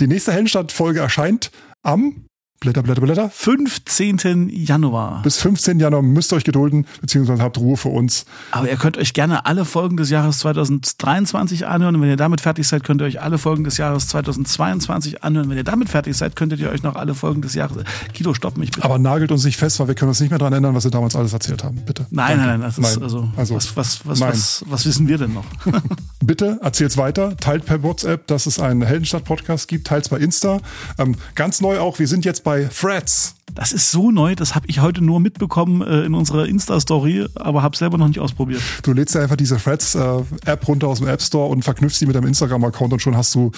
Die 0.00 0.06
nächste 0.06 0.32
Heldenstadt-Folge 0.32 1.00
erscheint 1.00 1.50
am 1.82 2.26
Blätter, 2.64 2.82
Blätter, 2.82 3.02
Blätter. 3.02 3.30
15. 3.30 4.48
Januar. 4.48 5.20
Bis 5.22 5.36
15. 5.36 5.78
Januar 5.80 6.00
müsst 6.00 6.32
ihr 6.32 6.36
euch 6.36 6.44
gedulden, 6.44 6.86
beziehungsweise 7.02 7.42
habt 7.42 7.58
Ruhe 7.58 7.76
für 7.76 7.90
uns. 7.90 8.24
Aber 8.52 8.70
ihr 8.70 8.76
könnt 8.76 8.96
euch 8.96 9.12
gerne 9.12 9.44
alle 9.44 9.66
Folgen 9.66 9.98
des 9.98 10.08
Jahres 10.08 10.38
2023 10.38 11.66
anhören. 11.66 11.96
Und 11.96 12.00
wenn 12.00 12.08
ihr 12.08 12.16
damit 12.16 12.40
fertig 12.40 12.66
seid, 12.66 12.82
könnt 12.82 13.02
ihr 13.02 13.06
euch 13.06 13.20
alle 13.20 13.36
Folgen 13.36 13.64
des 13.64 13.76
Jahres 13.76 14.08
2022 14.08 15.22
anhören. 15.22 15.50
Wenn 15.50 15.58
ihr 15.58 15.64
damit 15.64 15.90
fertig 15.90 16.16
seid, 16.16 16.36
könntet 16.36 16.58
ihr 16.58 16.70
euch 16.70 16.82
noch 16.82 16.96
alle 16.96 17.14
Folgen 17.14 17.42
des 17.42 17.52
Jahres. 17.52 17.84
Guido, 18.16 18.32
stopp 18.32 18.56
mich 18.56 18.70
bitte. 18.70 18.82
Aber 18.82 18.98
nagelt 18.98 19.30
uns 19.30 19.44
nicht 19.44 19.58
fest, 19.58 19.78
weil 19.78 19.88
wir 19.88 19.94
können 19.94 20.08
uns 20.08 20.20
nicht 20.20 20.30
mehr 20.30 20.38
daran 20.38 20.54
erinnern, 20.54 20.74
was 20.74 20.84
wir 20.84 20.90
damals 20.90 21.14
alles 21.16 21.34
erzählt 21.34 21.64
haben. 21.64 21.82
Bitte. 21.84 22.06
Nein, 22.08 22.38
Danke. 22.38 22.46
nein, 22.46 22.60
nein. 22.60 22.72
Nein. 22.78 23.02
Also, 23.02 23.28
also 23.36 23.54
was, 23.56 23.76
was, 23.76 24.06
was, 24.06 24.20
was, 24.20 24.64
was 24.66 24.86
wissen 24.86 25.06
wir 25.06 25.18
denn 25.18 25.34
noch? 25.34 25.44
bitte 26.24 26.58
erzählt's 26.62 26.96
weiter. 26.96 27.36
Teilt 27.36 27.66
per 27.66 27.82
WhatsApp, 27.82 28.26
dass 28.26 28.46
es 28.46 28.58
einen 28.58 28.82
Heldenstadt-Podcast 28.82 29.68
gibt. 29.68 29.86
Teilt 29.86 30.08
bei 30.08 30.16
Insta. 30.16 30.60
Ähm, 30.98 31.16
ganz 31.34 31.60
neu 31.60 31.78
auch, 31.78 31.98
wir 31.98 32.08
sind 32.08 32.24
jetzt 32.24 32.42
bei 32.42 32.53
Threads. 32.62 33.34
Das 33.54 33.70
ist 33.70 33.92
so 33.92 34.10
neu, 34.10 34.34
das 34.34 34.56
habe 34.56 34.66
ich 34.68 34.80
heute 34.80 35.02
nur 35.02 35.20
mitbekommen 35.20 35.80
äh, 35.80 36.02
in 36.02 36.14
unserer 36.14 36.48
Insta-Story, 36.48 37.26
aber 37.36 37.62
habe 37.62 37.76
selber 37.76 37.98
noch 37.98 38.08
nicht 38.08 38.18
ausprobiert. 38.18 38.60
Du 38.82 38.92
lädst 38.92 39.14
ja 39.14 39.20
einfach 39.20 39.36
diese 39.36 39.58
Threads-App 39.58 40.44
äh, 40.44 40.64
runter 40.66 40.88
aus 40.88 40.98
dem 40.98 41.06
App 41.06 41.22
Store 41.22 41.48
und 41.48 41.62
verknüpfst 41.62 42.00
sie 42.00 42.06
mit 42.06 42.16
deinem 42.16 42.26
Instagram-Account 42.26 42.94
und 42.94 43.00
schon 43.00 43.16
hast 43.16 43.32
du 43.36 43.52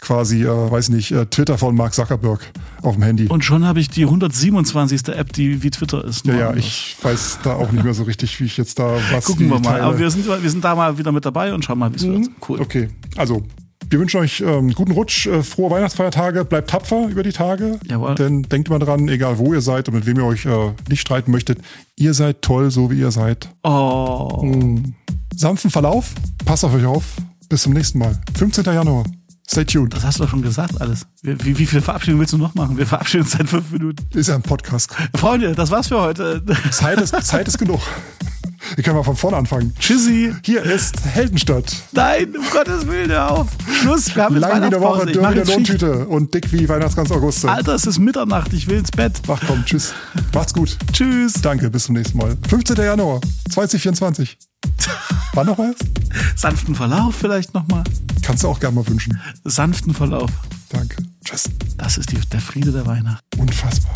quasi, 0.00 0.44
äh, 0.44 0.46
weiß 0.46 0.90
nicht, 0.90 1.10
äh, 1.10 1.26
Twitter 1.26 1.58
von 1.58 1.74
Mark 1.74 1.94
Zuckerberg 1.94 2.52
auf 2.82 2.94
dem 2.94 3.02
Handy. 3.02 3.26
Und 3.26 3.44
schon 3.44 3.66
habe 3.66 3.80
ich 3.80 3.90
die 3.90 4.04
127. 4.04 5.08
App, 5.08 5.32
die 5.32 5.64
wie 5.64 5.70
Twitter 5.70 6.04
ist. 6.04 6.26
Ja, 6.26 6.34
ja, 6.36 6.54
ich 6.54 6.96
weiß 7.02 7.40
da 7.42 7.54
auch 7.54 7.72
nicht 7.72 7.82
mehr 7.82 7.94
so 7.94 8.04
richtig, 8.04 8.38
wie 8.38 8.44
ich 8.44 8.56
jetzt 8.56 8.78
da 8.78 8.98
was 9.10 9.24
Gucken 9.24 9.48
wir 9.48 9.58
mal, 9.58 9.62
teile. 9.62 9.82
aber 9.82 9.98
wir 9.98 10.10
sind, 10.10 10.28
wir 10.28 10.50
sind 10.50 10.62
da 10.62 10.76
mal 10.76 10.96
wieder 10.96 11.10
mit 11.10 11.24
dabei 11.24 11.52
und 11.52 11.64
schauen 11.64 11.78
mal, 11.78 11.92
wie 11.92 11.96
es 11.96 12.04
mhm. 12.04 12.22
wird. 12.22 12.30
Cool. 12.48 12.60
Okay, 12.60 12.88
also 13.16 13.42
wir 13.88 13.98
wünschen 13.98 14.20
euch 14.20 14.40
ähm, 14.40 14.72
guten 14.72 14.92
Rutsch, 14.92 15.26
äh, 15.26 15.42
frohe 15.42 15.70
Weihnachtsfeiertage, 15.70 16.44
bleibt 16.44 16.70
tapfer 16.70 17.08
über 17.08 17.22
die 17.22 17.32
Tage. 17.32 17.80
Jawohl. 17.88 18.14
Denn 18.14 18.42
denkt 18.42 18.68
immer 18.68 18.78
dran, 18.78 19.08
egal 19.08 19.38
wo 19.38 19.52
ihr 19.52 19.60
seid 19.60 19.88
und 19.88 19.94
mit 19.94 20.06
wem 20.06 20.18
ihr 20.18 20.24
euch 20.24 20.46
äh, 20.46 20.72
nicht 20.88 21.00
streiten 21.00 21.30
möchtet, 21.30 21.58
ihr 21.96 22.14
seid 22.14 22.42
toll, 22.42 22.70
so 22.70 22.90
wie 22.90 23.00
ihr 23.00 23.10
seid. 23.10 23.48
Oh. 23.64 24.42
Mhm. 24.42 24.94
Sanften 25.34 25.70
Verlauf, 25.70 26.12
passt 26.44 26.64
auf 26.64 26.74
euch 26.74 26.84
auf. 26.84 27.04
Bis 27.48 27.62
zum 27.62 27.72
nächsten 27.72 27.98
Mal. 27.98 28.16
15. 28.38 28.64
Januar. 28.64 29.04
Stay 29.50 29.64
tuned. 29.64 29.92
Das 29.92 30.04
hast 30.04 30.20
du 30.20 30.22
doch 30.22 30.30
schon 30.30 30.42
gesagt, 30.42 30.80
alles. 30.80 31.06
Wie, 31.22 31.58
wie, 31.58 31.66
viele 31.66 31.82
Verabschiedungen 31.82 32.20
willst 32.20 32.32
du 32.32 32.38
noch 32.38 32.54
machen? 32.54 32.78
Wir 32.78 32.86
verabschieden 32.86 33.24
uns 33.24 33.32
seit 33.32 33.48
fünf 33.48 33.72
Minuten. 33.72 34.06
Ist 34.16 34.28
ja 34.28 34.36
ein 34.36 34.42
Podcast. 34.42 34.94
Freunde, 35.16 35.56
das 35.56 35.72
war's 35.72 35.88
für 35.88 36.00
heute. 36.00 36.40
Zeit 36.70 37.00
ist, 37.00 37.20
Zeit 37.24 37.48
ist 37.48 37.58
genug. 37.58 37.80
Wir 38.76 38.84
können 38.84 38.96
mal 38.96 39.02
von 39.02 39.16
vorne 39.16 39.36
anfangen. 39.36 39.74
Tschüssi. 39.78 40.32
Hier 40.44 40.62
ist 40.62 40.94
Heldenstadt. 41.04 41.74
Nein, 41.92 42.34
um 42.36 42.44
Gottes 42.50 42.86
Willen, 42.86 43.10
hör 43.10 43.30
auf. 43.30 43.48
Schluss, 43.80 44.14
wir 44.14 44.24
haben 44.24 44.34
jetzt 44.34 44.42
Lang 44.42 44.62
wie 44.62 44.66
eine 44.66 44.80
Woche, 44.80 45.06
dürr 45.06 45.22
wie 45.22 45.26
eine 45.26 45.44
Lohntüte 45.44 46.06
und 46.06 46.32
dick 46.34 46.52
wie 46.52 46.68
Weihnachtsgans 46.68 47.10
August. 47.10 47.44
Alter, 47.44 47.74
es 47.74 47.86
ist 47.86 47.98
Mitternacht, 47.98 48.52
ich 48.52 48.68
will 48.68 48.78
ins 48.78 48.90
Bett. 48.90 49.20
Ach 49.28 49.40
komm, 49.46 49.64
tschüss. 49.64 49.94
Macht's 50.34 50.54
gut. 50.54 50.76
Tschüss. 50.92 51.34
Danke, 51.42 51.70
bis 51.70 51.84
zum 51.84 51.96
nächsten 51.96 52.18
Mal. 52.18 52.36
15. 52.48 52.76
Januar 52.76 53.20
2024. 53.50 54.38
Wann 55.34 55.46
noch 55.46 55.58
was? 55.58 55.76
Sanften 56.36 56.74
Verlauf 56.74 57.14
vielleicht 57.14 57.54
nochmal. 57.54 57.84
Kannst 58.22 58.44
du 58.44 58.48
auch 58.48 58.60
gerne 58.60 58.76
mal 58.76 58.86
wünschen. 58.88 59.20
Sanften 59.44 59.94
Verlauf. 59.94 60.30
Danke. 60.70 60.96
Tschüss. 61.24 61.50
Das 61.76 61.98
ist 61.98 62.10
die, 62.12 62.20
der 62.32 62.40
Friede 62.40 62.72
der 62.72 62.86
Weihnacht. 62.86 63.24
Unfassbar. 63.38 63.92